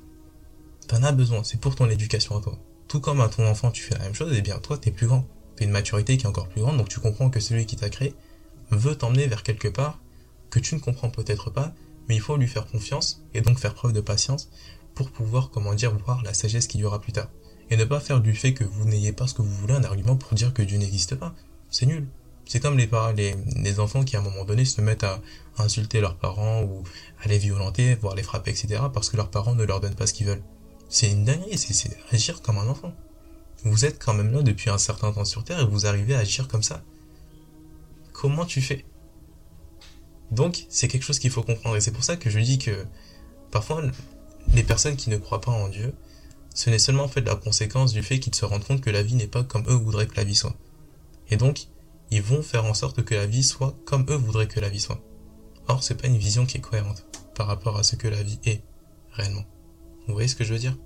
[0.88, 2.58] T'en as besoin, c'est pour ton éducation à toi.
[2.88, 4.91] Tout comme à ton enfant tu fais la même chose, et eh bien toi t'es
[4.91, 5.25] plus grand.
[5.56, 7.89] T'as une maturité qui est encore plus grande, donc tu comprends que celui qui t'a
[7.89, 8.13] créé
[8.71, 9.99] veut t'emmener vers quelque part
[10.49, 11.73] que tu ne comprends peut-être pas,
[12.08, 14.49] mais il faut lui faire confiance et donc faire preuve de patience
[14.93, 17.30] pour pouvoir, comment dire, voir la sagesse qu'il y aura plus tard.
[17.69, 19.84] Et ne pas faire du fait que vous n'ayez pas ce que vous voulez un
[19.84, 21.34] argument pour dire que Dieu n'existe pas.
[21.69, 22.08] C'est nul.
[22.47, 25.19] C'est comme les, les, les enfants qui à un moment donné se mettent à
[25.58, 26.84] insulter leurs parents ou
[27.23, 28.84] à les violenter, voire les frapper, etc.
[28.93, 30.43] parce que leurs parents ne leur donnent pas ce qu'ils veulent.
[30.89, 32.93] C'est une dinguerie, c'est agir comme un enfant.
[33.63, 36.19] Vous êtes quand même là depuis un certain temps sur Terre et vous arrivez à
[36.19, 36.84] agir comme ça.
[38.13, 38.86] Comment tu fais?
[40.30, 41.75] Donc, c'est quelque chose qu'il faut comprendre.
[41.75, 42.86] Et c'est pour ça que je dis que
[43.49, 43.82] parfois,
[44.54, 45.93] les personnes qui ne croient pas en Dieu,
[46.56, 49.04] ce n'est seulement en fait la conséquence du fait qu'ils se rendent compte que la
[49.04, 50.56] vie n'est pas comme eux voudraient que la vie soit.
[51.30, 51.68] Et donc,
[52.12, 54.80] ils vont faire en sorte que la vie soit comme eux voudraient que la vie
[54.80, 55.02] soit.
[55.68, 58.39] Or, c'est pas une vision qui est cohérente par rapport à ce que la vie
[58.46, 58.63] est
[59.12, 59.44] réellement.
[60.08, 60.78] Vous voyez ce que je veux dire?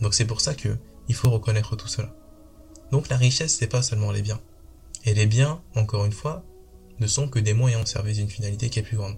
[0.00, 0.76] Donc c'est pour ça que
[1.08, 2.14] il faut reconnaître tout cela.
[2.90, 4.40] Donc la richesse, c'est pas seulement les biens.
[5.04, 6.44] Et les biens, encore une fois,
[6.98, 9.16] ne sont que des moyens au service d'une finalité qui est plus grande.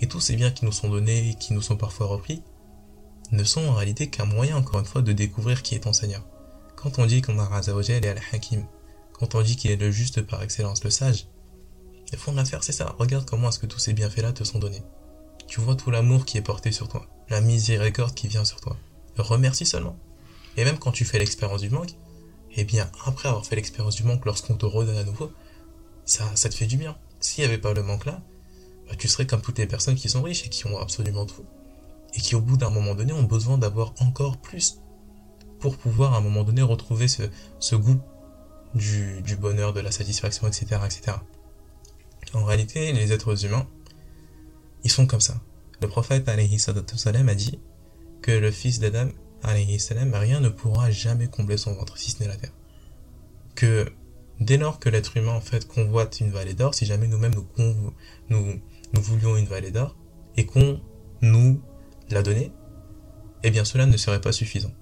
[0.00, 2.42] Et tous ces biens qui nous sont donnés qui nous sont parfois repris,
[3.32, 6.24] ne sont en réalité qu'un moyen, encore une fois, de découvrir qui est ton Seigneur.
[6.76, 8.66] Quand on dit qu'on a Razawajal et Al-Hakim,
[9.12, 11.26] quand on dit qu'il est le juste par excellence, le sage,
[12.12, 12.96] le fond de l'affaire, c'est ça.
[12.98, 14.82] Regarde comment est-ce que tous ces bienfaits-là te sont donnés.
[15.46, 18.76] Tu vois tout l'amour qui est porté sur toi, la miséricorde qui vient sur toi.
[19.16, 19.98] Remercie seulement.
[20.56, 21.94] Et même quand tu fais l'expérience du manque,
[22.56, 25.30] eh bien, après avoir fait l'expérience du manque, lorsqu'on te redonne à nouveau,
[26.04, 26.96] ça, ça te fait du bien.
[27.20, 28.22] S'il n'y avait pas le manque là,
[28.88, 31.44] bah, tu serais comme toutes les personnes qui sont riches et qui ont absolument tout.
[32.14, 34.80] Et qui, au bout d'un moment donné, ont besoin d'avoir encore plus
[35.60, 38.00] pour pouvoir, à un moment donné, retrouver ce, goût
[38.74, 41.18] du, bonheur, de la satisfaction, etc., etc.
[42.32, 43.66] En réalité, les êtres humains,
[44.84, 45.40] ils sont comme ça.
[45.80, 46.28] Le prophète,
[46.96, 47.58] salam, a dit
[48.22, 49.08] que le fils d'Adam
[49.42, 52.52] rien ne pourra jamais combler son ventre, si ce n'est la terre.
[53.54, 53.92] Que
[54.40, 57.94] dès lors que l'être humain en fait convoite une vallée d'or, si jamais nous-mêmes nous,
[58.28, 58.60] nous,
[58.92, 59.96] nous voulions une vallée d'or
[60.36, 60.80] et qu'on
[61.22, 61.60] nous
[62.14, 62.52] la donnait,
[63.42, 64.72] eh bien cela ne serait pas suffisant.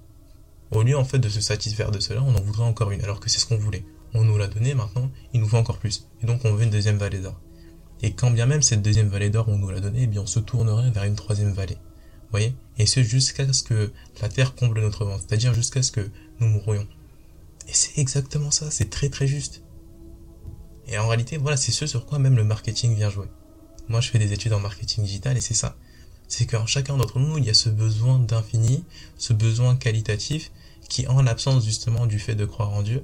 [0.71, 3.19] Au lieu en fait de se satisfaire de cela, on en voudrait encore une, alors
[3.19, 3.85] que c'est ce qu'on voulait.
[4.13, 6.07] On nous l'a donné, maintenant, il nous faut encore plus.
[6.21, 7.39] Et donc on veut une deuxième vallée d'or.
[8.01, 10.27] Et quand bien même cette deuxième vallée d'or on nous l'a donnée, eh bien on
[10.27, 11.77] se tournerait vers une troisième vallée
[12.31, 12.55] voyez?
[12.77, 16.47] Et ce jusqu'à ce que la terre comble notre ventre, c'est-à-dire jusqu'à ce que nous
[16.47, 16.87] mourions.
[17.67, 19.63] Et c'est exactement ça, c'est très très juste.
[20.87, 23.27] Et en réalité, voilà, c'est ce sur quoi même le marketing vient jouer.
[23.89, 25.75] Moi, je fais des études en marketing digital et c'est ça.
[26.29, 28.85] C'est qu'en chacun d'entre nous, il y a ce besoin d'infini,
[29.17, 30.51] ce besoin qualitatif
[30.87, 33.03] qui, en l'absence justement du fait de croire en Dieu,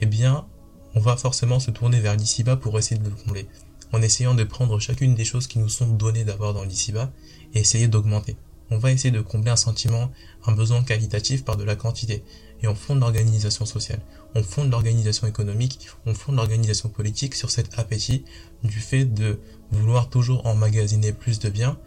[0.00, 0.46] eh bien,
[0.94, 3.48] on va forcément se tourner vers l'ici-bas pour essayer de le combler.
[3.92, 7.10] En essayant de prendre chacune des choses qui nous sont données d'avoir dans l'ici-bas
[7.54, 8.36] et essayer d'augmenter
[8.70, 10.10] on va essayer de combler un sentiment,
[10.46, 12.22] un besoin qualitatif par de la quantité.
[12.60, 14.00] et on fonde l'organisation sociale,
[14.34, 18.24] on fonde l'organisation économique, on fonde l'organisation politique sur cet appétit
[18.64, 19.38] du fait de
[19.70, 21.78] vouloir toujours emmagasiner plus de biens,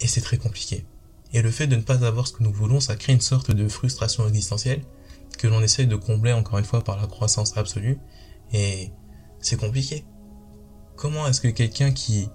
[0.00, 0.84] et c'est très compliqué.
[1.32, 3.50] Et le fait de ne pas avoir ce que nous voulons, ça crée une sorte
[3.50, 4.82] de frustration existentielle
[5.38, 7.98] que l'on essaye de combler encore une fois par la croissance absolue,
[8.52, 8.90] et
[9.40, 10.04] c'est compliqué.
[10.96, 12.28] Comment est-ce que quelqu'un qui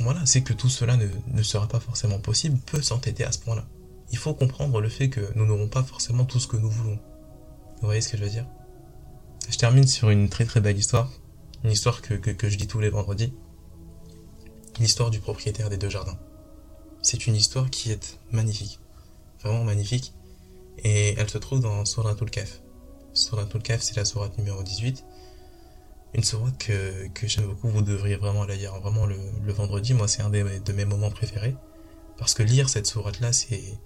[0.00, 3.38] voilà, c'est que tout cela ne, ne, sera pas forcément possible, peut s'entêter à ce
[3.38, 3.64] point-là?
[4.10, 6.98] Il faut comprendre le fait que nous n'aurons pas forcément tout ce que nous voulons.
[7.80, 8.46] Vous voyez ce que je veux dire?
[9.48, 11.12] Je termine sur une très très belle histoire,
[11.62, 13.32] une histoire que, que, que je dis tous les vendredis,
[14.78, 16.18] l'histoire du propriétaire des deux jardins.
[17.02, 18.80] C'est une histoire qui est magnifique,
[19.40, 20.14] vraiment magnifique,
[20.78, 22.60] et elle se trouve dans Suratul Kaf.
[23.12, 25.04] Suratul Kaf, c'est la sourate numéro 18,
[26.14, 29.94] une sourate que, que j'aime beaucoup, vous devriez vraiment la lire vraiment le, le vendredi,
[29.94, 31.56] moi c'est un de mes moments préférés,
[32.16, 33.78] parce que lire cette sourate-là, c'est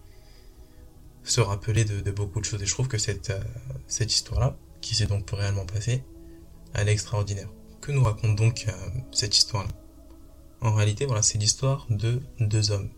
[1.25, 3.41] se rappeler de, de, beaucoup de choses, et je trouve que cette, euh,
[3.87, 6.05] cette histoire-là, qui s'est donc réellement passée,
[6.75, 7.49] elle est extraordinaire.
[7.81, 8.73] Que nous raconte donc euh,
[9.13, 9.71] cette histoire-là?
[10.61, 12.91] En réalité, voilà, c'est l'histoire de deux hommes.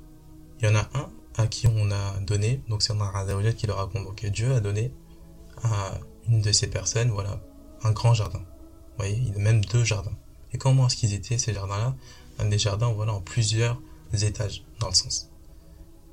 [0.61, 3.73] Il y en a un à qui on a donné, donc c'est un qui le
[3.73, 4.93] raconte, donc Dieu a donné
[5.63, 7.41] à une de ces personnes, voilà,
[7.83, 8.43] un grand jardin
[9.01, 10.17] voyez, il a même deux jardins.
[10.53, 11.95] Et comment est-ce qu'ils étaient ces jardins-là?
[12.49, 13.81] Des jardins, voilà, en plusieurs
[14.23, 15.29] étages, dans le sens.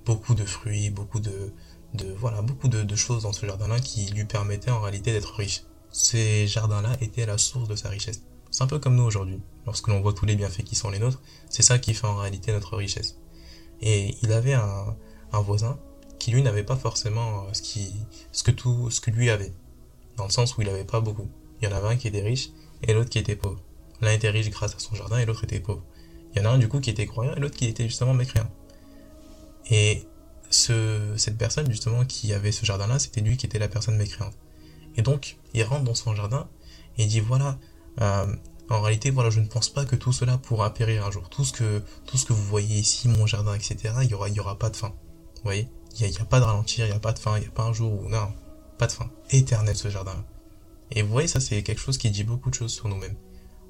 [0.06, 1.54] Beaucoup de fruits, beaucoup de,
[1.94, 5.64] de voilà, beaucoup de choses dans ce jardin-là qui lui permettaient en réalité d'être riche.
[5.92, 8.24] Ces jardins-là étaient la source de sa richesse.
[8.58, 9.40] C'est un peu comme nous aujourd'hui.
[9.68, 12.16] Lorsque l'on voit tous les bienfaits qui sont les nôtres, c'est ça qui fait en
[12.16, 13.20] réalité notre richesse.
[13.82, 14.96] Et il avait un,
[15.32, 15.78] voisin
[16.18, 17.94] qui lui n'avait pas forcément ce qui,
[18.32, 19.54] ce que tout, ce que lui avait.
[20.16, 21.30] Dans le sens où il avait pas beaucoup.
[21.62, 22.50] Il y en avait un qui était riche
[22.82, 23.62] et l'autre qui était pauvre.
[24.02, 25.84] L'un était riche grâce à son jardin et l'autre était pauvre.
[26.34, 28.16] Il y en a un du coup qui était croyant et l'autre qui était justement
[28.16, 28.50] mécréant.
[29.70, 30.08] Et
[30.50, 34.34] ce, cette personne justement qui avait ce jardin-là, c'était lui qui était la personne mécréante.
[34.96, 36.50] Et donc, il rentre dans son jardin
[36.98, 37.54] et il dit voilà, euh,
[38.00, 41.30] en réalité, voilà, je ne pense pas que tout cela pourra périr un jour.
[41.30, 44.30] Tout ce que, tout ce que vous voyez ici, mon jardin, etc., il y aura,
[44.30, 44.90] il y aura pas de fin.
[44.90, 45.70] Vous voyez?
[46.00, 47.48] Il n'y a, a, pas de ralentir, il n'y a pas de fin, il n'y
[47.48, 48.32] a pas un jour où, non,
[48.78, 49.10] pas de fin.
[49.32, 50.24] Éternel ce jardin-là.
[50.92, 53.16] Et vous voyez, ça c'est quelque chose qui dit beaucoup de choses sur nous-mêmes.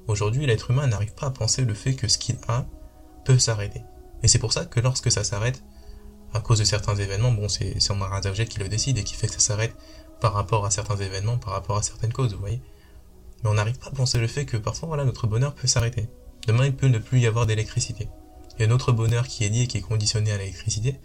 [0.08, 2.66] Aujourd'hui, l'être humain n'arrive pas à penser le fait que ce qu'il a
[3.24, 3.82] peut s'arrêter.
[4.22, 5.62] Et c'est pour ça que lorsque ça s'arrête,
[6.32, 9.26] à cause de certains événements, bon, c'est Omar Azawjet qui le décide et qui fait
[9.26, 9.74] que ça s'arrête
[10.20, 12.60] par rapport à certains événements, par rapport à certaines causes, vous voyez?
[13.42, 16.08] Mais on n'arrive pas à penser le fait que parfois, voilà, notre bonheur peut s'arrêter.
[16.46, 18.08] Demain, il peut ne plus y avoir d'électricité.
[18.58, 20.96] Et notre bonheur qui est lié, qui est conditionné à l'électricité,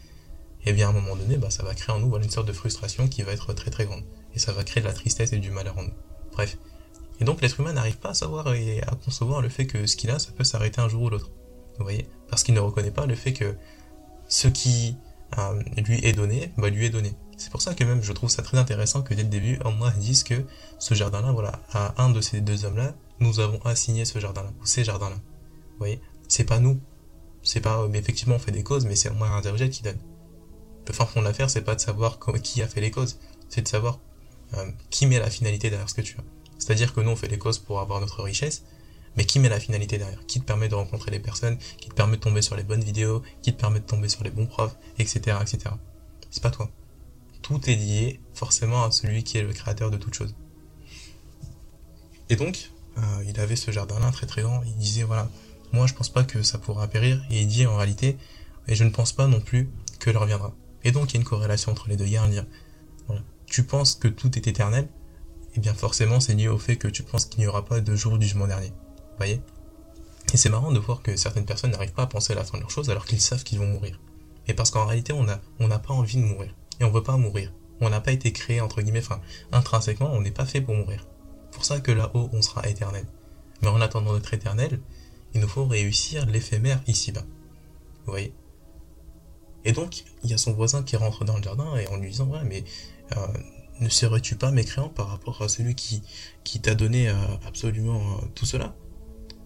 [0.66, 2.54] et bien à un moment donné, bah, ça va créer en nous une sorte de
[2.54, 4.04] frustration qui va être très très grande
[4.36, 5.94] et ça va créer de la tristesse et du malheur en nous.
[6.32, 6.58] Bref.
[7.20, 9.96] Et donc l'être humain n'arrive pas à savoir et à concevoir le fait que ce
[9.96, 11.30] qu'il a, ça peut s'arrêter un jour ou l'autre.
[11.78, 12.08] Vous voyez?
[12.30, 13.56] Parce qu'il ne reconnaît pas le fait que
[14.28, 14.96] ce qui
[15.38, 17.14] euh, lui est donné, bah, lui est donné.
[17.44, 19.94] C'est pour ça que même je trouve ça très intéressant que dès le début, Allah
[19.98, 20.46] dise que
[20.80, 24.66] ce jardin-là, voilà, à un de ces deux hommes-là, nous avons assigné ce jardin-là, ou
[24.66, 25.18] ces jardins-là.
[25.18, 26.00] Vous voyez?
[26.30, 26.80] C'est pas nous.
[27.42, 29.98] C'est pas, mais effectivement, on fait des causes, mais c'est Allah un qui donne.
[30.88, 33.62] Le fin fond de l'affaire, c'est pas de savoir qui a fait les causes, c'est
[33.62, 34.00] de savoir
[34.54, 36.24] euh, qui met la finalité derrière ce que tu as.
[36.60, 38.64] C'est-à-dire que nous, on fait les causes pour avoir notre richesse,
[39.18, 40.26] mais qui met la finalité derrière?
[40.28, 42.86] Qui te permet de rencontrer les personnes, qui te permet de tomber sur les bonnes
[42.86, 45.76] vidéos, qui te permet de tomber sur les bons profs, etc., etc.
[46.30, 46.72] C'est pas toi.
[47.44, 50.36] Tout est lié forcément à celui qui est le créateur de toute chose.
[52.30, 54.64] Et donc, euh, il avait ce jardin-là très très grand.
[54.64, 55.30] Il disait voilà,
[55.72, 57.24] moi je pense pas que ça pourra périr.
[57.30, 58.18] Et il dit en réalité,
[58.68, 60.56] et je ne pense pas non plus que l'heure viendra.
[60.84, 62.06] Et donc il y a une corrélation entre les deux.
[62.06, 62.48] Il y a un lien
[63.54, 64.88] tu penses que tout est éternel,
[65.56, 67.96] eh bien forcément c'est lié au fait que tu penses qu'il n'y aura pas de
[67.96, 68.70] jour du jugement dernier.
[68.70, 69.42] Vous voyez?
[70.34, 72.58] Et c'est marrant de voir que certaines personnes n'arrivent pas à penser à la fin
[72.58, 74.00] de leur chose alors qu'ils savent qu'ils vont mourir.
[74.48, 75.28] Et parce qu'en réalité on
[75.60, 76.56] on n'a pas envie de mourir.
[76.80, 77.52] Et on veut pas mourir.
[77.82, 81.06] On n'a pas été créé entre guillemets, enfin intrinsèquement on n'est pas fait pour mourir.
[81.52, 83.06] Pour ça que là-haut on sera éternel.
[83.62, 84.80] Mais en attendant d'être éternel,
[85.34, 87.26] il nous faut réussir l'éphémère ici-bas.
[88.06, 88.34] Vous voyez?
[89.66, 92.10] Et donc, il y a son voisin qui rentre dans le jardin et en lui
[92.10, 92.64] disant, ouais, mais
[93.16, 93.28] euh,
[93.80, 96.04] ne serais-tu pas mécréant par rapport à celui qui,
[96.44, 97.16] qui t'a donné euh,
[97.48, 98.76] absolument euh, tout cela?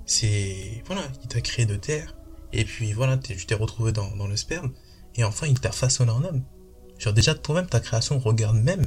[0.06, 2.16] C'est, voilà, il t'a créé de terre,
[2.54, 4.72] et puis voilà, tu t'es retrouvé dans, dans, le sperme,
[5.16, 6.44] et enfin il t'a façonné en homme.
[7.00, 8.86] Genre déjà toi-même, ta création regarde même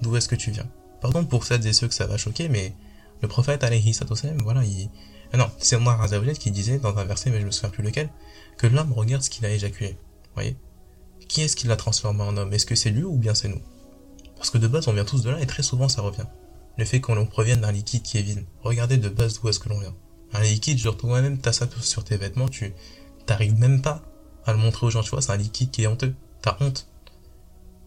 [0.00, 0.68] d'où est-ce que tu viens.
[1.00, 2.74] Pardon pour celles et ceux que ça va choquer, mais
[3.22, 3.98] le prophète alayhi
[4.42, 4.88] voilà, il...
[5.32, 7.84] Ah non, c'est Omar Azaoulet qui disait dans un verset, mais je me souviens plus
[7.84, 8.08] lequel,
[8.58, 9.96] que l'homme regarde ce qu'il a éjaculé.
[10.34, 10.56] voyez?
[11.28, 12.52] Qui est-ce qui l'a transformé en homme?
[12.52, 13.60] Est-ce que c'est lui ou bien c'est nous?
[14.36, 16.26] Parce que de base, on vient tous de là et très souvent ça revient.
[16.76, 18.44] Le fait qu'on provienne d'un liquide qui est vide.
[18.62, 19.94] Regardez de base d'où est-ce que l'on vient.
[20.32, 22.72] Un liquide, genre toi-même, t'as ça sur tes vêtements, tu
[23.26, 24.02] t'arrives même pas
[24.46, 26.14] à le montrer aux gens, tu vois, c'est un liquide qui est honteux.
[26.42, 26.88] T'as honte.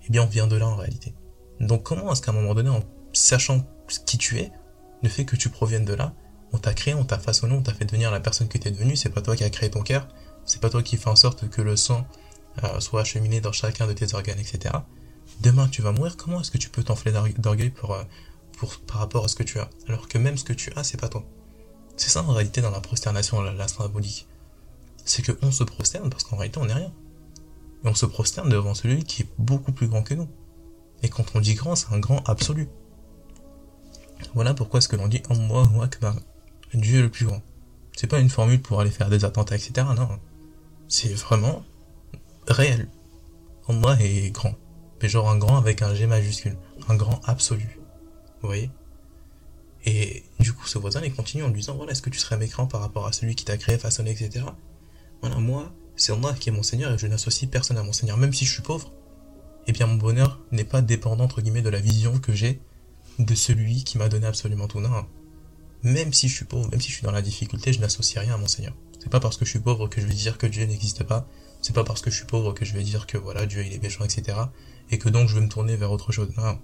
[0.06, 1.14] Eh bien, on vient de là en réalité.
[1.60, 3.66] Donc comment est-ce qu'à un moment donné, en sachant
[4.06, 4.52] qui tu es,
[5.02, 6.14] le fait que tu proviennes de là,
[6.52, 8.72] on t'a créé, on t'a façonné, on t'a fait devenir la personne que tu es
[8.72, 10.08] devenue, c'est pas toi qui as créé ton cœur,
[10.46, 12.08] c'est pas toi qui fais en sorte que le sang
[12.64, 14.76] euh, soit acheminé dans chacun de tes organes, etc.
[15.42, 18.04] Demain tu vas mourir, comment est-ce que tu peux t'enfler d'orgueil pour, euh,
[18.58, 19.70] pour, par rapport à ce que tu as?
[19.88, 21.24] Alors que même ce que tu as, c'est pas toi.
[21.98, 24.28] C'est ça en réalité dans la prosternation, la, la symbolique.
[25.06, 26.94] C'est qu'on se prosterne parce qu'en réalité on n'est rien.
[27.84, 30.30] Et on se prosterne devant celui qui est beaucoup plus grand que nous.
[31.02, 32.70] Et quand on dit grand, c'est un grand absolu.
[34.34, 36.16] Voilà pourquoi ce que l'on dit Allahu Akbar.
[36.74, 37.42] Dieu le plus grand.
[37.96, 39.86] C'est pas une formule pour aller faire des attentats, etc.
[39.96, 40.20] Non.
[40.88, 41.64] C'est vraiment
[42.48, 42.88] réel.
[43.68, 44.56] Allah est grand.
[45.02, 46.58] Mais genre un grand avec un G majuscule.
[46.88, 47.80] Un grand absolu.
[48.42, 48.72] Vous voyez?
[49.86, 52.38] Et du coup, ce voisin, il continue en lui disant, voilà, est-ce que tu serais
[52.38, 54.46] mécréant par rapport à celui qui t'a créé, façonné, etc.
[55.22, 58.18] Voilà, moi, c'est Allah qui est mon Seigneur et je n'associe personne à mon Seigneur.
[58.18, 58.92] Même si je suis pauvre,
[59.68, 62.62] eh bien mon bonheur n'est pas dépendant, entre guillemets, de la vision que j'ai
[63.20, 64.80] de celui qui m'a donné absolument tout.
[64.80, 65.06] Non.
[65.84, 68.36] Même si je suis pauvre, même si je suis dans la difficulté, je n'associe rien
[68.36, 68.74] à mon Seigneur.
[69.00, 71.28] C'est pas parce que je suis pauvre que je vais dire que Dieu n'existe pas.
[71.62, 73.74] C'est pas parce que je suis pauvre que je vais dire que voilà, Dieu il
[73.74, 74.38] est méchant, etc.
[74.92, 76.30] Et que donc je vais me tourner vers autre chose.
[76.38, 76.58] Non.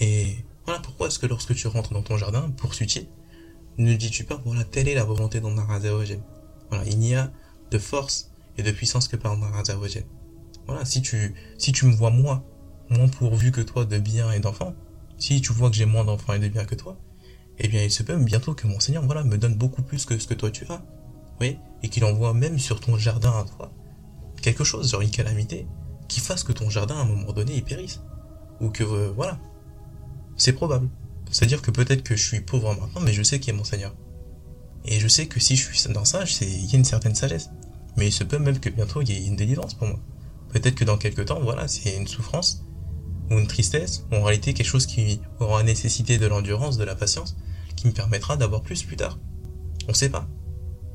[0.00, 3.06] Et voilà pourquoi est-ce que lorsque tu rentres dans ton jardin, poursuis-tu,
[3.78, 5.66] ne dis-tu pas, voilà, telle est la volonté d'Allah
[6.68, 7.32] Voilà, il n'y a
[7.70, 9.62] de force et de puissance que par Allah
[10.66, 12.44] Voilà, si tu, si tu me vois moi,
[12.90, 14.74] moins pourvu que toi de bien et d'enfants,
[15.18, 16.98] si tu vois que j'ai moins d'enfants et de bien que toi,
[17.58, 20.18] eh bien il se peut bientôt que mon Seigneur voilà, me donne beaucoup plus que
[20.18, 20.82] ce que toi tu as.
[21.40, 23.72] Oui, et qu'il envoie même sur ton jardin à toi
[24.40, 25.66] quelque chose, genre une calamité,
[26.08, 28.00] qui fasse que ton jardin à un moment donné il périsse.
[28.60, 29.38] Ou que euh, voilà.
[30.36, 30.88] C'est probable.
[31.30, 33.94] C'est-à-dire que peut-être que je suis pauvre maintenant, mais je sais qui est mon Seigneur.
[34.84, 37.50] Et je sais que si je suis dans ça, il y a une certaine sagesse.
[37.96, 39.98] Mais il se peut même que bientôt il y ait une délivrance pour moi.
[40.50, 42.64] Peut-être que dans quelques temps, voilà, c'est une souffrance,
[43.30, 46.94] ou une tristesse, ou en réalité quelque chose qui aura nécessité de l'endurance, de la
[46.94, 47.36] patience,
[47.76, 49.18] qui me permettra d'avoir plus plus tard.
[49.88, 50.26] On sait pas.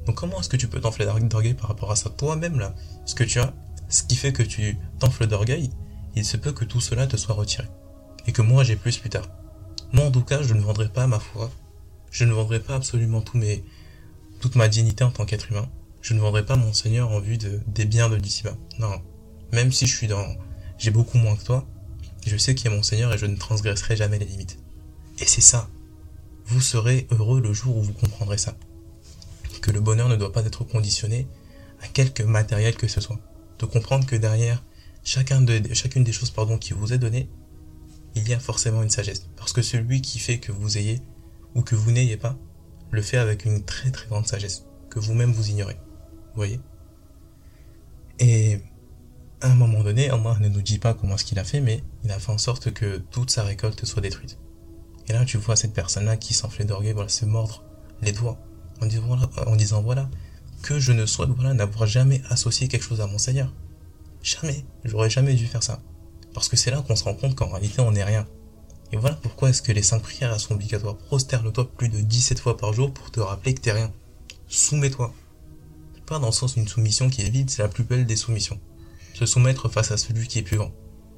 [0.05, 2.09] Donc comment est-ce que tu peux t'enfler d'orgueil par rapport à ça?
[2.09, 3.53] Toi-même là Ce que tu as,
[3.89, 5.69] ce qui fait que tu t'enfles d'orgueil,
[6.15, 7.67] il se peut que tout cela te soit retiré.
[8.27, 9.27] Et que moi j'ai plus plus tard.
[9.91, 11.51] Moi en tout cas, je ne vendrai pas ma foi.
[12.11, 13.63] Je ne vendrai pas absolument tout mes,
[14.43, 15.69] toute ma dignité en tant qu'être humain.
[16.01, 18.57] Je ne vendrai pas mon Seigneur en vue de, des biens de d'ici-bas.
[18.77, 19.01] Non.
[19.53, 20.35] Même si je suis dans,
[20.77, 21.65] j'ai beaucoup moins que toi,
[22.27, 24.59] je sais qui est mon Seigneur et je ne transgresserai jamais les limites.
[25.19, 25.69] Et c'est ça.
[26.45, 28.57] Vous serez heureux le jour où vous comprendrez ça.
[29.61, 31.25] Que le bonheur ne doit pas être conditionné
[31.81, 33.21] à quelque matériel que ce soit.
[33.59, 34.61] De comprendre que derrière
[35.05, 37.29] chacun de, chacune des choses pardon, qui vous est donnée,
[38.15, 39.25] il y a forcément une sagesse.
[39.37, 41.01] Parce que celui qui fait que vous ayez
[41.55, 42.37] ou que vous n'ayez pas,
[42.93, 45.73] le fait avec une très très grande sagesse, que vous-même vous ignorez.
[45.73, 46.59] Vous voyez?
[48.19, 48.59] Et
[49.41, 51.83] à un moment donné, Allah ne nous dit pas comment ce qu'il a fait, mais
[52.03, 54.37] il a fait en sorte que toute sa récolte soit détruite.
[55.07, 57.63] Et là, tu vois cette personne-là qui s'enflait d'orgueil, voilà, se mordre
[58.03, 58.37] les doigts,
[58.79, 60.09] en disant voilà, en disant, voilà
[60.61, 63.51] que je ne souhaite voilà, n'avoir jamais associé quelque chose à mon Seigneur.
[64.21, 64.65] Jamais.
[64.85, 65.81] J'aurais jamais dû faire ça.
[66.33, 68.27] Parce que c'est là qu'on se rend compte qu'en réalité, on n'est rien.
[68.93, 70.95] Et voilà pourquoi est-ce que les cinq prières sont obligatoires.
[70.95, 73.91] Prosterne-toi plus de 17 fois par jour pour te rappeler que t'es rien.
[74.47, 75.13] Soumets-toi.
[76.05, 78.59] Pas dans le sens d'une soumission qui est vide, c'est la plus belle des soumissions
[79.13, 80.71] se soumettre face à celui qui est plus grand,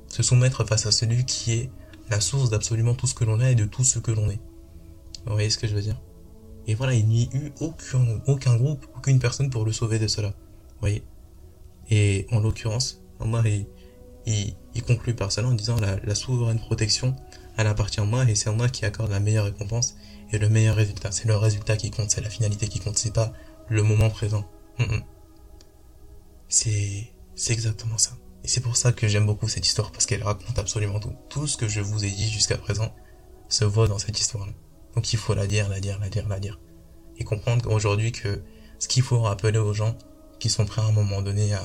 [0.07, 1.69] se soumettre face à celui qui est
[2.09, 4.39] la source d'absolument tout ce que l'on a et de tout ce que l'on est.
[5.25, 5.99] Vous voyez ce que je veux dire?
[6.67, 10.07] Et voilà, il n'y a eu aucun, aucun groupe, aucune personne pour le sauver de
[10.07, 10.29] cela.
[10.29, 11.03] Vous voyez?
[11.89, 13.43] Et en l'occurrence, Allah,
[14.25, 17.15] il, conclut par cela en disant la souveraine protection,
[17.57, 19.95] elle appartient à moi et c'est moi qui accorde la meilleure récompense
[20.31, 21.11] et le meilleur résultat.
[21.11, 23.33] C'est le résultat qui compte, c'est la finalité qui compte, c'est pas
[23.69, 24.45] le moment présent.
[24.79, 25.03] Hum, hum.
[26.47, 28.11] C'est c'est exactement ça.
[28.43, 31.13] Et c'est pour ça que j'aime beaucoup cette histoire, parce qu'elle raconte absolument tout.
[31.29, 32.93] Tout ce que je vous ai dit jusqu'à présent
[33.49, 34.53] se voit dans cette histoire-là.
[34.93, 36.59] Donc il faut la dire, la dire, la dire, la dire.
[37.17, 38.43] Et comprendre aujourd'hui que
[38.79, 39.97] ce qu'il faut rappeler aux gens
[40.39, 41.63] qui sont prêts à un moment donné à,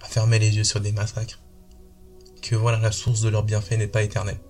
[0.00, 1.42] à fermer les yeux sur des massacres,
[2.42, 4.40] que voilà, la source de leur bienfait n'est pas éternelle.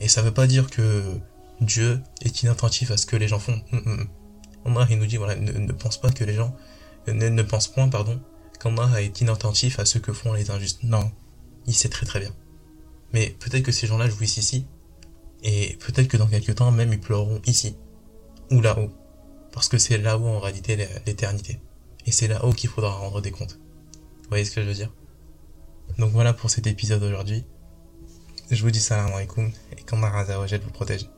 [0.00, 1.18] Et ça veut pas dire que
[1.60, 3.60] Dieu est inattentif à ce que les gens font.
[3.72, 4.08] Hum, hum,
[4.64, 4.86] hum.
[4.90, 6.54] il nous dit, voilà, ne, pense pas que les gens,
[7.06, 8.20] ne, ne pense point, pardon,
[8.60, 10.82] qu'Allah est inattentif à ce que font les injustes.
[10.82, 11.10] Non,
[11.66, 12.32] il sait très très bien.
[13.12, 14.66] Mais peut-être que ces gens-là jouissent ici,
[15.42, 17.76] et peut-être que dans quelques temps même ils pleureront ici,
[18.50, 18.90] ou là-haut,
[19.52, 21.60] parce que c'est là-haut en réalité l'éternité.
[22.06, 23.58] Et c'est là-haut qu'il faudra rendre des comptes.
[24.22, 24.92] Vous voyez ce que je veux dire?
[25.98, 27.44] Donc voilà pour cet épisode d'aujourd'hui.
[28.48, 31.08] Je vous dis salam alaikum, et qu'Allah vous protège.